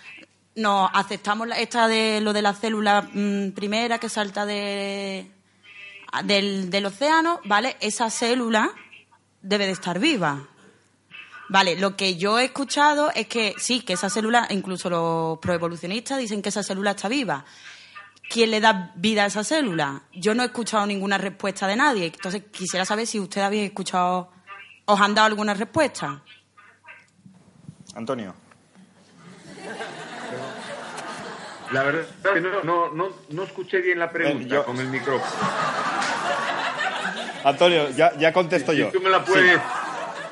[0.55, 5.31] nos aceptamos esta de lo de la célula mm, primera que salta de,
[6.25, 7.77] del, del océano, ¿vale?
[7.81, 8.73] Esa célula
[9.43, 10.49] debe de estar viva.
[11.49, 16.19] Vale, lo que yo he escuchado es que sí, que esa célula, incluso los proevolucionistas
[16.19, 17.45] dicen que esa célula está viva.
[18.29, 20.03] ¿Quién le da vida a esa célula?
[20.12, 22.07] Yo no he escuchado ninguna respuesta de nadie.
[22.07, 24.31] Entonces quisiera saber si usted había escuchado,
[24.85, 26.22] os han dado alguna respuesta.
[27.95, 28.35] Antonio.
[31.72, 35.51] La verdad es que no, no, no, escuché bien la pregunta con el micrófono.
[37.45, 38.89] Antonio, ya, ya contesto yo.
[38.91, 39.61] tú me la puedes...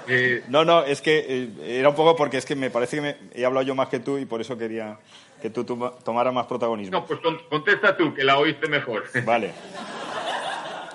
[0.06, 3.02] Eh, no, no, es que eh, era un poco porque es que me parece que
[3.02, 4.98] me, he hablado yo más que tú y por eso quería
[5.44, 7.00] que tú tomaras más protagonismo.
[7.00, 7.20] No, pues
[7.50, 9.04] contesta tú, que la oíste mejor.
[9.26, 9.52] Vale.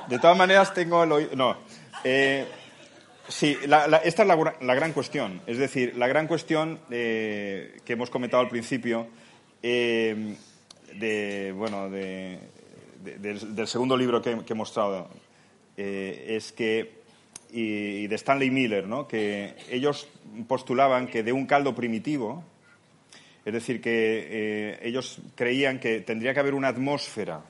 [0.07, 1.35] De todas maneras, tengo el oído.
[1.35, 1.55] No.
[2.03, 2.47] Eh,
[3.27, 5.39] Sí, esta es la, gran cuestión.
[5.45, 9.05] Es decir, la gran cuestión eh, que hemos comentado al principio
[9.61, 10.35] eh,
[10.95, 15.11] de, bueno, del, segundo libro que, he mostrado
[15.77, 17.03] es que,
[17.51, 19.07] y, de Stanley Miller, ¿no?
[19.07, 20.07] que ellos
[20.47, 22.43] postulaban que de un caldo primitivo,
[23.45, 27.41] es decir, que ellos creían que tendría que haber una atmósfera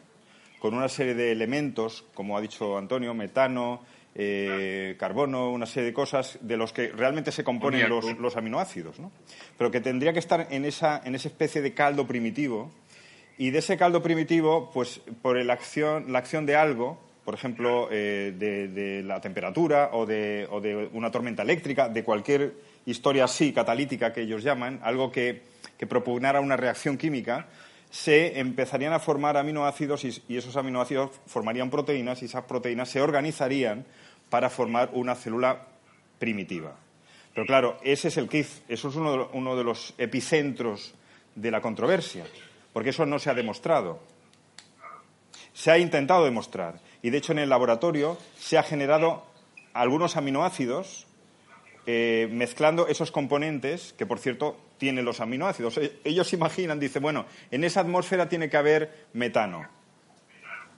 [0.59, 3.81] con una serie de elementos, como ha dicho Antonio, metano,
[4.15, 9.11] eh, carbono, una serie de cosas de los que realmente se componen los, aminoácidos, ¿no?
[9.57, 12.71] pero que tendría que estar en esa, en esa especie de caldo primitivo
[13.37, 17.87] y de ese caldo primitivo, pues por la acción, la acción de algo, por ejemplo,
[17.91, 22.53] eh, de, la temperatura o de, o de, una tormenta eléctrica, de cualquier
[22.85, 25.43] historia así, catalítica que ellos llaman, algo que,
[25.79, 27.47] que propugnara una reacción química,
[27.89, 33.85] se empezarían a formar aminoácidos y, esos aminoácidos formarían proteínas y esas proteínas se organizarían
[34.29, 35.67] para formar una célula
[36.19, 36.75] primitiva.
[37.33, 40.93] Pero claro, ese es el KIF, eso es uno de, los epicentros
[41.33, 42.25] de la controversia,
[42.73, 44.01] porque eso no se ha demostrado.
[45.53, 46.79] Se ha intentado demostrar.
[47.01, 49.25] Y de hecho en el laboratorio se ha generado
[49.73, 51.07] algunos aminoácidos
[51.91, 55.79] eh, mezclando esos componentes, que por cierto tienen los aminoácidos.
[55.79, 59.67] E-, ellos imaginan, dicen, bueno, en esa atmósfera tiene que haber metano,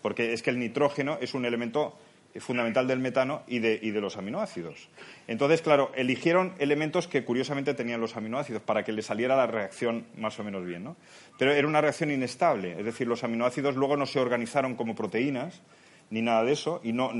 [0.01, 1.99] porque es que el nitrógeno es un elemento
[2.39, 4.87] fundamental del metano y de, y de, los aminoácidos.
[5.27, 10.05] Entonces, claro, eligieron elementos que curiosamente tenían los aminoácidos para que le saliera la reacción
[10.15, 10.95] más o menos bien, ¿no?
[11.37, 15.61] Pero era una reacción inestable, es decir, los aminoácidos luego no se organizaron como proteínas
[16.09, 17.11] ni nada de eso y no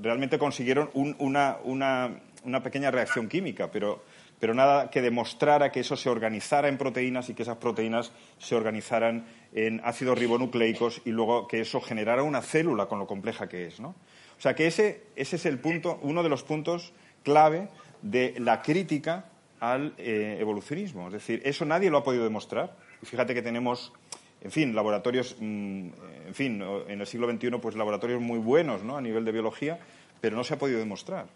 [0.00, 4.04] realmente consiguieron una, una, una, pequeña reacción química, pero,
[4.38, 8.54] pero nada que demostrara que eso se organizara en proteínas y que esas proteínas se
[8.54, 13.66] organizaran en ácidos ribonucleicos y luego que eso generara una célula con lo compleja que
[13.66, 13.94] es, ¿no?
[14.38, 17.68] O sea que ese, ese es el punto, uno de los puntos clave
[18.02, 19.26] de la crítica
[19.60, 21.06] al eh, evolucionismo.
[21.06, 22.76] Es decir, eso nadie lo ha podido demostrar.
[23.00, 23.92] Y fíjate que tenemos,
[24.40, 25.88] en fin, laboratorios, mm,
[26.26, 28.96] en fin, en el siglo XXI, pues laboratorios muy buenos ¿no?
[28.96, 29.78] a nivel de biología,
[30.20, 31.26] pero no se ha podido demostrar.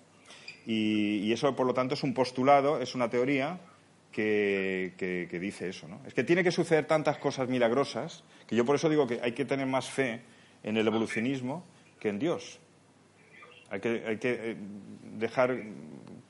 [0.67, 3.61] Y, eso, por lo tanto, es un postulado, es una teoría
[4.11, 5.87] que, dice eso.
[5.87, 6.01] ¿no?
[6.07, 9.33] Es que tiene que suceder tantas cosas milagrosas que yo por eso digo que hay
[9.33, 10.23] que tener más fe
[10.63, 11.65] en el evolucionismo
[12.01, 12.59] que en Dios.
[13.71, 14.57] Hay que, hay que eh,
[15.19, 15.57] dejar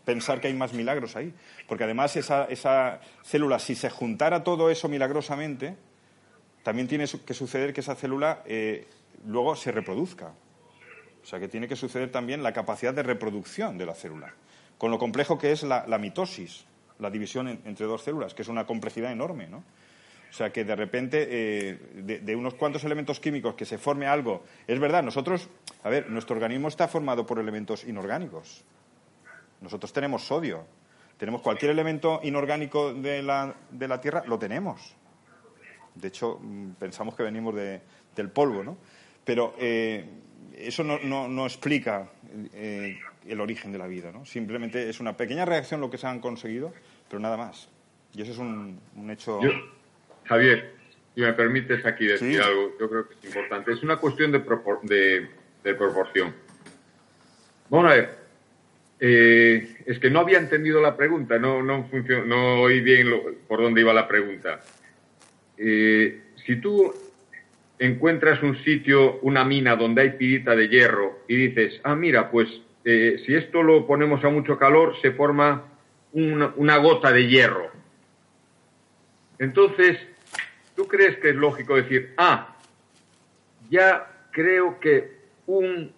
[0.04, 1.32] pensar que hay más milagros ahí.
[1.66, 5.76] Porque además esa, esa célula, si se juntara todo eso milagrosamente,
[6.62, 8.86] también tiene que suceder que esa célula eh,
[9.26, 10.32] luego se reproduzca.
[11.26, 14.32] O sea, que tiene que suceder también la capacidad de reproducción de la célula.
[14.78, 16.64] Con lo complejo que es la, mitosis,
[17.00, 19.56] la división entre dos células, que es una complejidad enorme, ¿no?
[20.30, 24.44] O sea, que de repente, eh, de, unos cuantos elementos químicos que se forme algo.
[24.68, 25.48] Es verdad, nosotros,
[25.82, 28.62] a ver, nuestro organismo está formado por elementos inorgánicos.
[29.60, 30.64] Nosotros tenemos sodio.
[31.18, 34.94] Tenemos cualquier elemento inorgánico de la, de la Tierra, lo tenemos.
[35.92, 38.76] De hecho, mm, pensamos que venimos del polvo, ¿no?
[39.24, 40.08] Pero eh,
[40.56, 42.08] eso no, no, explica
[42.54, 42.98] eh,
[43.28, 44.24] el origen de la vida, ¿no?
[44.24, 46.72] Simplemente es una pequeña reacción lo que se han conseguido,
[47.08, 47.68] pero nada más.
[48.14, 48.80] Y eso es un,
[49.10, 49.40] hecho.
[50.24, 50.72] Javier,
[51.14, 53.72] si me permites aquí decir algo, yo creo que es importante.
[53.72, 55.28] Es una cuestión de,
[55.62, 56.34] de, proporción.
[57.68, 58.26] Vamos a ver.
[58.98, 61.86] Eh, es que no había entendido la pregunta, no, no,
[62.24, 63.08] no oí bien
[63.46, 64.62] por dónde iba la pregunta.
[65.58, 66.94] Eh, si tú
[67.78, 72.48] encuentras un sitio, una mina donde hay pirita de hierro y dices, ah, mira, pues
[72.84, 75.64] eh, si esto lo ponemos a mucho calor, se forma
[76.12, 77.70] una gota de hierro.
[79.38, 79.98] Entonces,
[80.74, 82.56] ¿tú crees que es lógico decir, ah,
[83.68, 85.16] ya creo que
[85.46, 85.92] un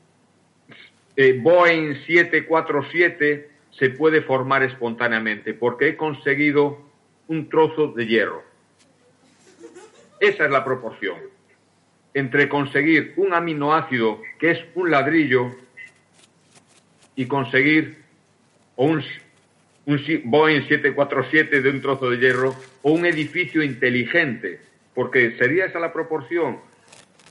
[1.14, 6.83] eh, Boeing 747 se puede formar espontáneamente porque he conseguido
[7.29, 8.43] un trozo de hierro?
[10.18, 11.38] Esa es la proporción
[12.14, 15.54] entre conseguir un aminoácido que es un ladrillo
[17.16, 17.98] y conseguir
[18.76, 19.02] un,
[19.86, 24.61] un Boeing 747 de un trozo de hierro o un edificio inteligente,
[24.94, 26.61] porque sería esa la proporción,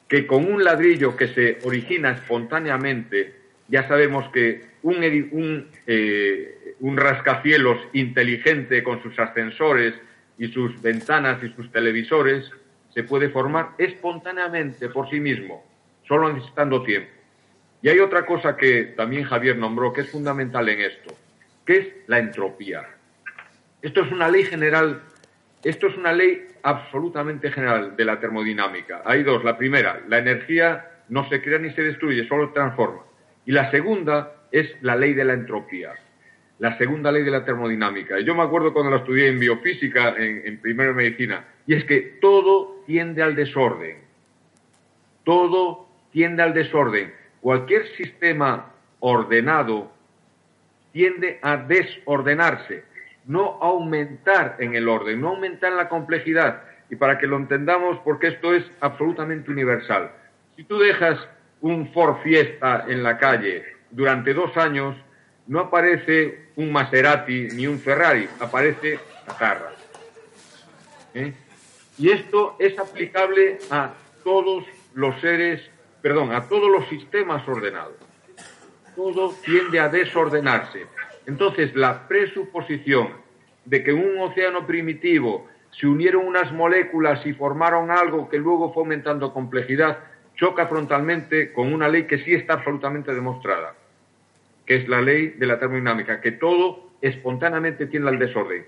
[0.08, 3.36] que con un ladrillo que se origina espontáneamente,
[3.68, 9.94] ya sabemos que un, eh, un rascacielos inteligente con sus ascensores
[10.38, 12.52] y sus ventanas y sus televisores
[12.98, 15.64] se puede formar espontáneamente por sí mismo,
[16.08, 17.12] solo necesitando tiempo.
[17.84, 21.16] Y hay otra cosa que también Javier nombró que es fundamental en esto,
[21.64, 22.88] que es la entropía.
[23.84, 25.04] Esto es una ley general
[25.64, 29.04] esto es una ley absolutamente general de la termodinámica.
[29.06, 29.44] Hay dos.
[29.44, 33.04] La primera, la energía no se crea ni se destruye, solo transforma.
[33.46, 35.94] Y la segunda es la ley de la entropía,
[36.60, 38.20] la segunda ley de la termodinámica.
[38.20, 42.18] Yo me acuerdo cuando la estudié en biofísica, en, en primero medicina, y es que
[42.22, 43.98] todo tiende al desorden.
[45.24, 47.14] Todo tiende al desorden.
[47.42, 49.92] Cualquier sistema ordenado
[50.92, 52.84] tiende a desordenarse
[53.28, 56.64] no aumentar en el orden, no aumentar en la complejidad.
[56.90, 60.12] Y para que lo entendamos, porque esto es absolutamente universal.
[60.56, 61.20] Si tú dejas
[61.60, 64.96] un Ford Fiesta en la calle durante dos años,
[65.48, 69.72] no aparece un Maserati ni un Ferrari, aparece Catarra.
[71.14, 71.34] ¿Eh?
[71.98, 73.94] Y esto es aplicable a
[74.24, 75.62] todos los seres,
[76.02, 77.96] perdón, a todos los sistemas ordenados.
[78.96, 80.86] Todo tiende a desordenarse.
[81.26, 83.10] Entonces, la presuposición
[83.66, 88.74] de que en un océano primitivo se unieron unas moléculas y formaron algo que luego
[88.74, 90.00] fue aumentando complejidad,
[90.36, 93.76] choca frontalmente con una ley que sí está absolutamente demostrada,
[94.68, 98.66] que es la ley de la termodinámica, que todo espontáneamente tiene al desorden.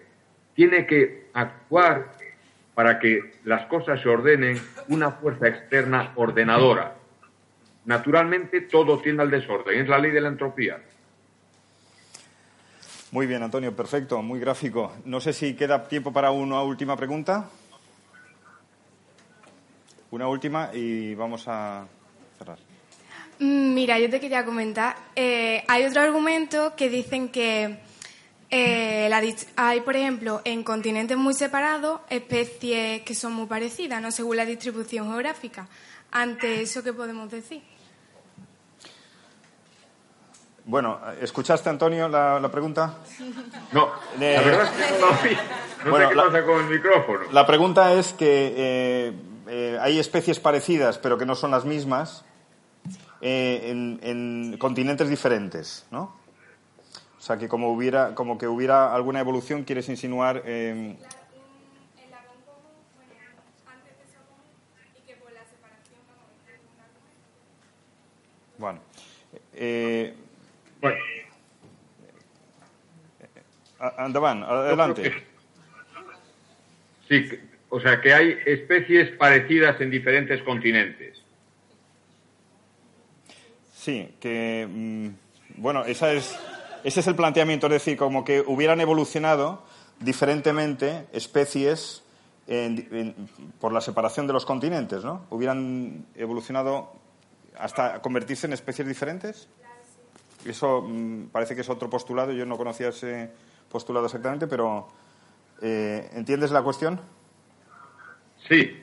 [0.55, 2.13] Tiene que actuar
[2.73, 6.95] para que las cosas se ordenen una fuerza externa ordenadora.
[7.85, 10.79] naturalmente todo tiende al desorden, es la ley de la entropía.
[13.11, 14.93] Muy bien, Antonio, perfecto, muy gráfico.
[15.05, 17.49] No sé si queda tiempo para una última pregunta.
[20.11, 21.87] Una última y vamos a
[22.37, 22.68] cerrar.
[23.39, 27.79] Mm, mira, yo te quería comentar, eh, hay otro argumento que dicen que
[28.51, 29.09] eh,
[29.55, 34.11] hay, por ejemplo, en continentes muy separados, especies que son muy parecidas, ¿no?
[34.11, 35.67] Según la distribución geográfica.
[36.11, 37.61] Ante eso, ¿qué podemos decir?
[40.65, 42.97] Bueno, ¿escuchaste, Antonio, la, pregunta?
[43.71, 47.21] No, la verdad es que no, no sé qué pasa con el micrófono.
[47.31, 49.13] La pregunta es que eh,
[49.47, 52.23] eh, hay especies parecidas, pero que no son las mismas,
[53.21, 56.19] en, en continentes diferentes, ¿no?
[57.17, 60.41] O sea, que como, hubiera, como que hubiera alguna evolución, quieres insinuar...
[60.45, 60.95] Eh...
[68.57, 68.79] Bueno.
[69.53, 70.13] Eh...
[70.81, 70.97] bueno.
[73.97, 75.13] Andaban, adelante.
[77.07, 77.29] Sí,
[77.69, 81.08] o sea que hay especies parecidas en diferentes continentes.
[83.79, 84.67] Sí, que.
[84.69, 86.37] Mm, bueno, esa es
[86.83, 89.63] ese es el planteamiento, es decir, como que hubieran evolucionado
[89.99, 92.03] diferentemente especies
[93.59, 95.25] por la separación de los continentes, ¿no?
[95.29, 96.93] Hubieran evolucionado
[97.57, 99.47] hasta convertirse en especies diferentes.
[100.45, 103.29] Eso mm, parece que es otro postulado, yo no conocía ese
[103.69, 104.87] postulado exactamente, pero
[105.61, 106.99] eh, ¿entiendes la cuestión?
[108.47, 108.81] Sí.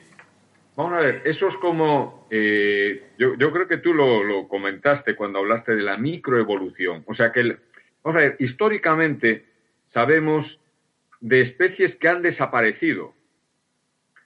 [0.77, 5.75] Vamos a ver, eso es como, eh, yo, creo que tú lo, comentaste cuando hablaste
[5.75, 7.03] de la microevolución.
[7.07, 7.59] O sea, que el,
[8.03, 9.43] Vamos a ver, históricamente
[9.91, 10.59] sabemos
[11.19, 13.15] de especies que han desaparecido.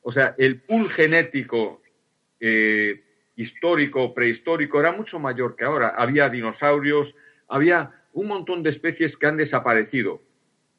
[0.03, 1.81] O sea, el pool genético
[2.41, 3.01] eh,
[3.37, 5.93] histórico, prehistórico, era mucho mayor que ahora.
[5.97, 7.15] Había dinosaurios,
[7.47, 10.21] había un montón de especies que han desaparecido.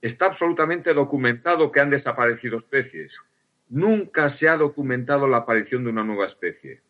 [0.02, 3.10] Está absolutamente documentado que han desaparecido especies.
[3.72, 6.82] Nunca se ha documentado la aparición de una nueva especie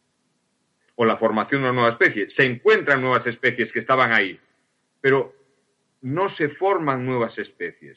[0.96, 2.28] o la formación de una nueva especie.
[2.30, 4.40] Se encuentran nuevas especies que estaban ahí,
[5.00, 5.32] pero
[6.00, 7.96] no se forman nuevas especies.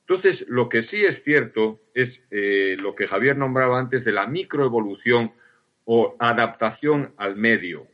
[0.00, 4.26] Entonces, lo que sí es cierto es eh, lo que Javier nombraba antes de la
[4.26, 5.32] microevolución
[5.84, 7.86] o adaptación al medio.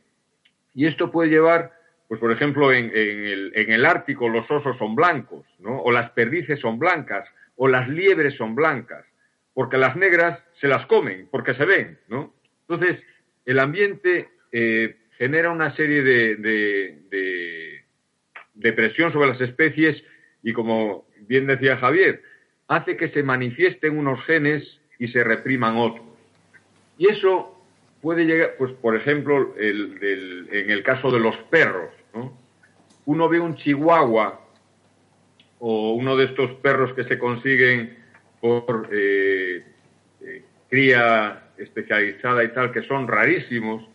[0.73, 1.73] Y esto puede llevar,
[2.07, 5.79] pues por ejemplo, en, el, Ártico los osos son blancos, ¿no?
[5.79, 9.05] o las perdices son blancas, o las liebres son blancas,
[9.53, 12.33] porque las negras se las comen, porque se ven, ¿no?
[12.67, 13.01] Entonces,
[13.45, 17.83] el ambiente eh, genera una serie de
[18.53, 20.01] de presión sobre las especies
[20.41, 22.21] y, como bien decía Javier,
[22.67, 26.05] hace que se manifiesten unos genes y se repriman otros.
[26.97, 27.57] Y eso
[28.01, 31.89] puede llegar, pues por ejemplo, en el caso de los perros,
[33.05, 34.39] uno ve un chihuahua
[35.59, 37.97] o uno de estos perros que se consiguen
[38.43, 39.63] por eh,
[40.19, 43.87] eh, cría especializada y tal, que son rarísimos,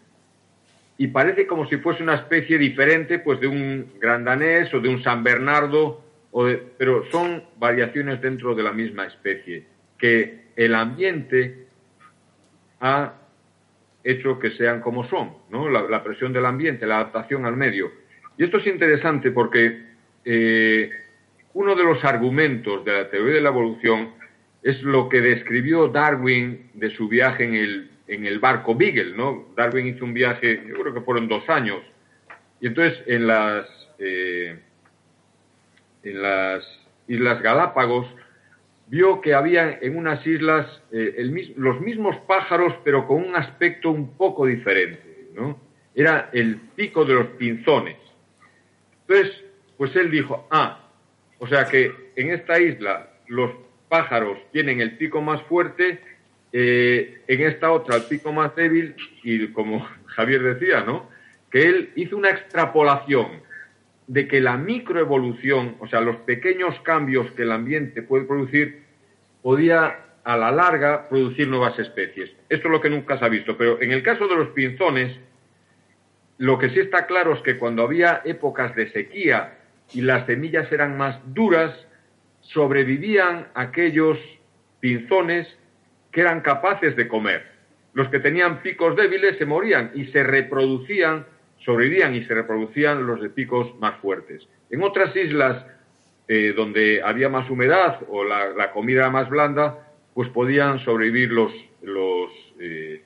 [0.97, 4.89] y parece como si fuese una especie diferente pues de un gran danés o de
[4.89, 6.47] un San Bernardo, o
[6.79, 9.67] pero son variaciones dentro de la misma especie,
[9.99, 11.67] que el ambiente
[12.81, 13.13] ha
[14.03, 15.69] hecho que sean como son, ¿no?
[15.69, 17.93] la, presión del ambiente, la adaptación al medio.
[18.39, 19.83] Y esto es interesante porque
[20.25, 20.91] eh,
[21.53, 24.17] uno de los argumentos de la teoría de la evolución
[24.63, 29.49] es lo que describió Darwin de su viaje en el en el barco Beagle, ¿no?
[29.55, 31.81] Darwin hizo un viaje, yo creo que fueron dos años,
[32.61, 33.67] y entonces en las,
[33.99, 34.59] eh,
[36.03, 36.65] en las
[37.07, 38.09] Islas Galápagos
[38.89, 44.17] vio que había en unas islas eh, los mismos pájaros, pero con un aspecto un
[44.17, 45.61] poco diferente, ¿no?
[45.95, 47.97] Era el pico de los pinzones.
[49.07, 49.45] Entonces,
[49.77, 50.89] pues él dijo, ah,
[51.39, 53.51] o sea que en esta isla los
[53.89, 56.01] pájaros tienen el pico más fuerte
[56.53, 61.09] eh, en esta otra el pico más débil y como Javier decía, ¿no?
[61.51, 63.43] Que él hizo una extrapolación
[64.07, 68.83] de que la microevolución, o sea, los pequeños cambios que el ambiente puede producir,
[69.43, 72.31] podía a la larga producir nuevas especies.
[72.49, 75.17] Esto es lo que nunca se ha visto, pero en el caso de los pinzones,
[76.39, 79.59] lo que sí está claro es que cuando había épocas de sequía
[79.93, 81.75] y las semillas eran más duras,
[82.53, 84.19] sobrevivían aquellos
[84.81, 85.47] pinzones
[86.13, 87.47] que eran capaces de comer.
[87.95, 91.27] Los que tenían picos débiles se morían y se reproducían,
[91.65, 94.47] sobrevivían y se reproducían los de picos más fuertes.
[94.71, 95.65] En otras islas
[96.29, 101.53] eh, donde había más humedad o la, comida más blanda, pues podían sobrevivir los,
[101.83, 102.31] los
[102.61, 103.03] eh,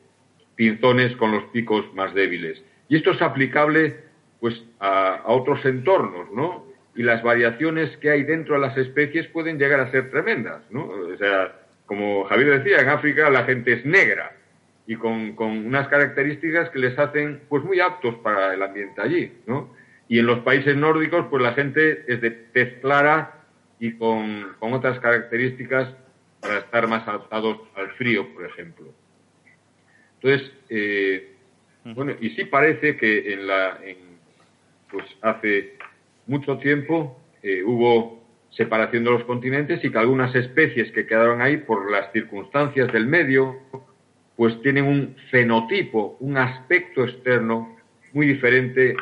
[0.55, 2.62] pinzones con los picos más débiles.
[2.89, 3.97] Y esto es aplicable
[4.40, 6.66] pues a, otros entornos, ¿no?
[6.94, 10.85] Y las variaciones que hay dentro de las especies pueden llegar a ser tremendas, ¿no?
[10.85, 11.52] O sea,
[11.86, 14.32] como Javier decía, en África la gente es negra
[14.86, 19.74] y con, unas características que les hacen pues muy aptos para el ambiente allí, ¿no?
[20.09, 23.43] Y en los países nórdicos pues la gente es de tez clara
[23.78, 25.94] y con, con otras características
[26.40, 28.93] para estar más adaptados al frío, por ejemplo.
[30.20, 31.32] Entonces, eh,
[31.85, 33.78] bueno, y sí parece que en la,
[34.90, 35.77] pues hace
[36.27, 41.57] mucho tiempo eh, hubo separación de los continentes y que algunas especies que quedaron ahí
[41.57, 43.57] por las circunstancias del medio,
[44.36, 47.77] pues tienen un fenotipo, un aspecto externo
[48.12, 48.94] muy diferente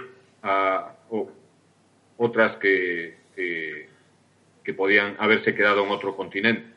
[0.43, 0.95] a
[2.17, 6.71] otras que, que podían haberse quedado en otro continente.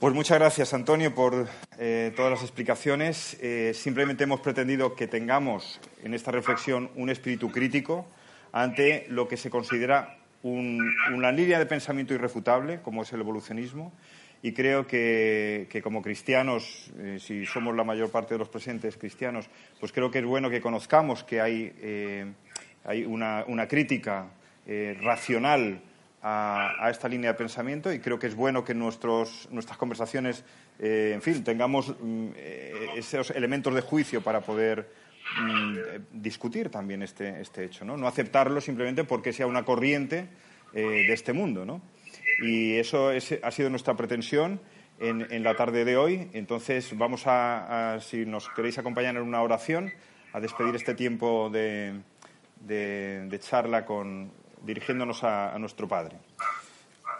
[0.00, 1.46] Pues muchas gracias, Antonio, por
[1.78, 3.36] eh, todas las explicaciones.
[3.42, 8.06] Eh, simplemente hemos pretendido que tengamos en esta reflexión un espíritu crítico
[8.52, 13.92] ante lo que se considera una línea de pensamiento irrefutable, como es el evolucionismo,
[14.42, 19.50] y creo que, como cristianos, eh, si somos la mayor parte de los presentes cristianos,
[19.78, 22.34] pues creo que es bueno que conozcamos que hay,
[22.84, 24.30] hay una, crítica
[25.02, 25.82] racional
[26.22, 30.44] a, esta línea de pensamiento y creo que es bueno que nuestros, nuestras conversaciones,
[30.78, 34.88] eh, en fin, tengamos mm, eh, esos elementos de juicio para poder
[36.12, 37.96] discutir también este, este hecho, ¿no?
[37.96, 40.28] No aceptarlo simplemente porque sea una corriente
[40.74, 41.80] eh, de este mundo, ¿no?
[42.42, 43.10] Y eso
[43.42, 44.60] ha sido nuestra pretensión
[44.98, 46.30] en, la tarde de hoy.
[46.32, 49.92] Entonces vamos a, si nos queréis acompañar en una oración,
[50.32, 52.00] a despedir este tiempo de,
[52.60, 54.32] de charla con,
[54.62, 56.16] dirigiéndonos a, nuestro Padre.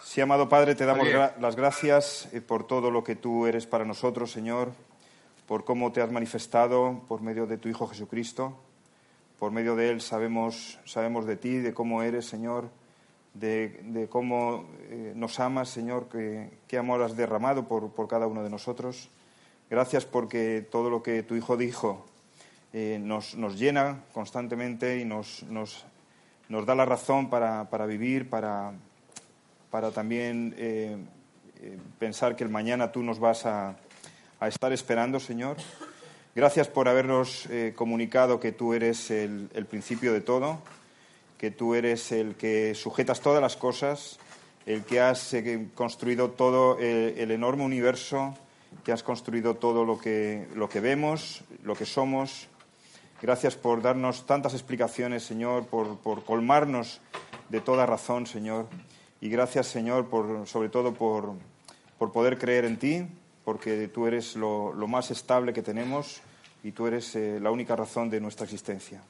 [0.01, 1.09] Sí, amado Padre, te damos
[1.41, 4.73] las gracias eh, por todo lo que tú eres para nosotros, Señor,
[5.51, 8.57] por cómo te has manifestado por medio de tu Hijo Jesucristo.
[9.37, 12.71] Por medio de Él sabemos, sabemos de ti, de cómo eres, Señor,
[13.35, 18.45] de, cómo eh, nos amas, Señor, que, qué amor has derramado por, por, cada uno
[18.45, 19.09] de nosotros.
[19.69, 22.07] Gracias porque todo lo que tu Hijo dijo
[22.73, 25.85] eh, nos, nos, llena constantemente y nos, nos
[26.49, 28.71] nos da la razón para, vivir, para,
[29.69, 30.97] para también eh,
[31.61, 33.75] eh, pensar que el mañana tú nos vas a,
[34.49, 35.57] estar esperando, Señor.
[36.35, 40.59] Gracias por habernos eh, comunicado que tú eres el, principio de todo,
[41.39, 44.19] que tú eres el que sujetas todas las cosas,
[44.67, 45.35] el que has
[45.75, 48.35] construido todo el, enorme universo,
[48.85, 52.49] que has construido todo lo que, lo que vemos, lo que somos,
[53.23, 57.03] Gracias por darnos tantas explicaciones, Señor, por, colmarnos
[57.51, 58.67] de toda razón, Señor.
[59.21, 61.35] Y gracias, Señor, por, sobre todo por,
[62.12, 63.07] poder creer en ti,
[63.51, 66.21] porque tú eres lo, más estable que tenemos
[66.63, 69.03] y tú eres eh, la única razón de nuestra existencia.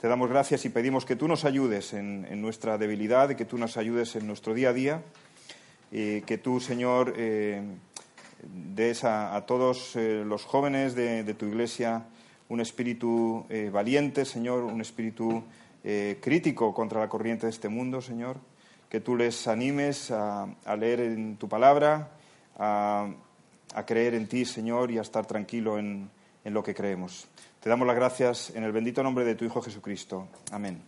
[0.00, 3.76] Te damos gracias y pedimos que tú nos ayudes en, nuestra debilidad que tú nos
[3.76, 5.02] ayudes en nuestro día a día.
[5.90, 7.62] Y que tú, Señor, eh,
[8.42, 12.06] des a, todos eh, los jóvenes de tu iglesia
[12.48, 15.42] un espíritu eh, valiente, Señor, un espíritu
[15.82, 18.36] eh, crítico contra la corriente de este mundo, Señor.
[18.88, 20.46] Que tú les animes a,
[20.78, 22.10] leer en tu palabra,
[22.56, 23.08] a,
[23.84, 26.10] creer en ti, Señor, y a estar tranquilo en,
[26.44, 27.26] en lo que creemos.
[27.60, 30.28] Te damos las gracias en el bendito nombre de tu Hijo Jesucristo.
[30.52, 30.82] Amén.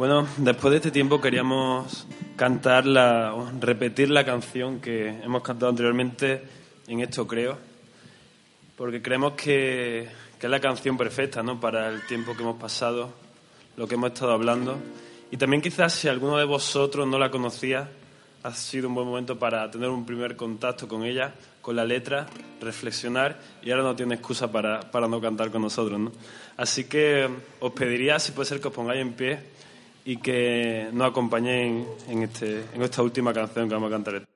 [0.00, 6.42] Bueno, después de este tiempo queríamos cantar la, repetir la canción que hemos cantado anteriormente
[6.88, 7.58] en esto creo,
[8.76, 10.08] porque creemos que,
[10.40, 11.60] es la canción perfecta ¿no?
[11.60, 13.12] para el tiempo que hemos pasado,
[13.76, 14.76] lo que hemos estado hablando.
[15.30, 17.88] Y también quizás si alguno de vosotros no la conocía,
[18.42, 22.26] ha sido un buen momento para tener un primer contacto con ella, con la letra,
[22.60, 25.98] reflexionar y ahora no tiene excusa para, para no cantar con nosotros.
[26.00, 26.12] ¿no?
[26.56, 27.28] Así que
[27.60, 29.38] os pediría, si puede ser que os pongáis en pie
[30.04, 34.29] y que nos acompañen en, este, en esta última canción que vamos a cantar.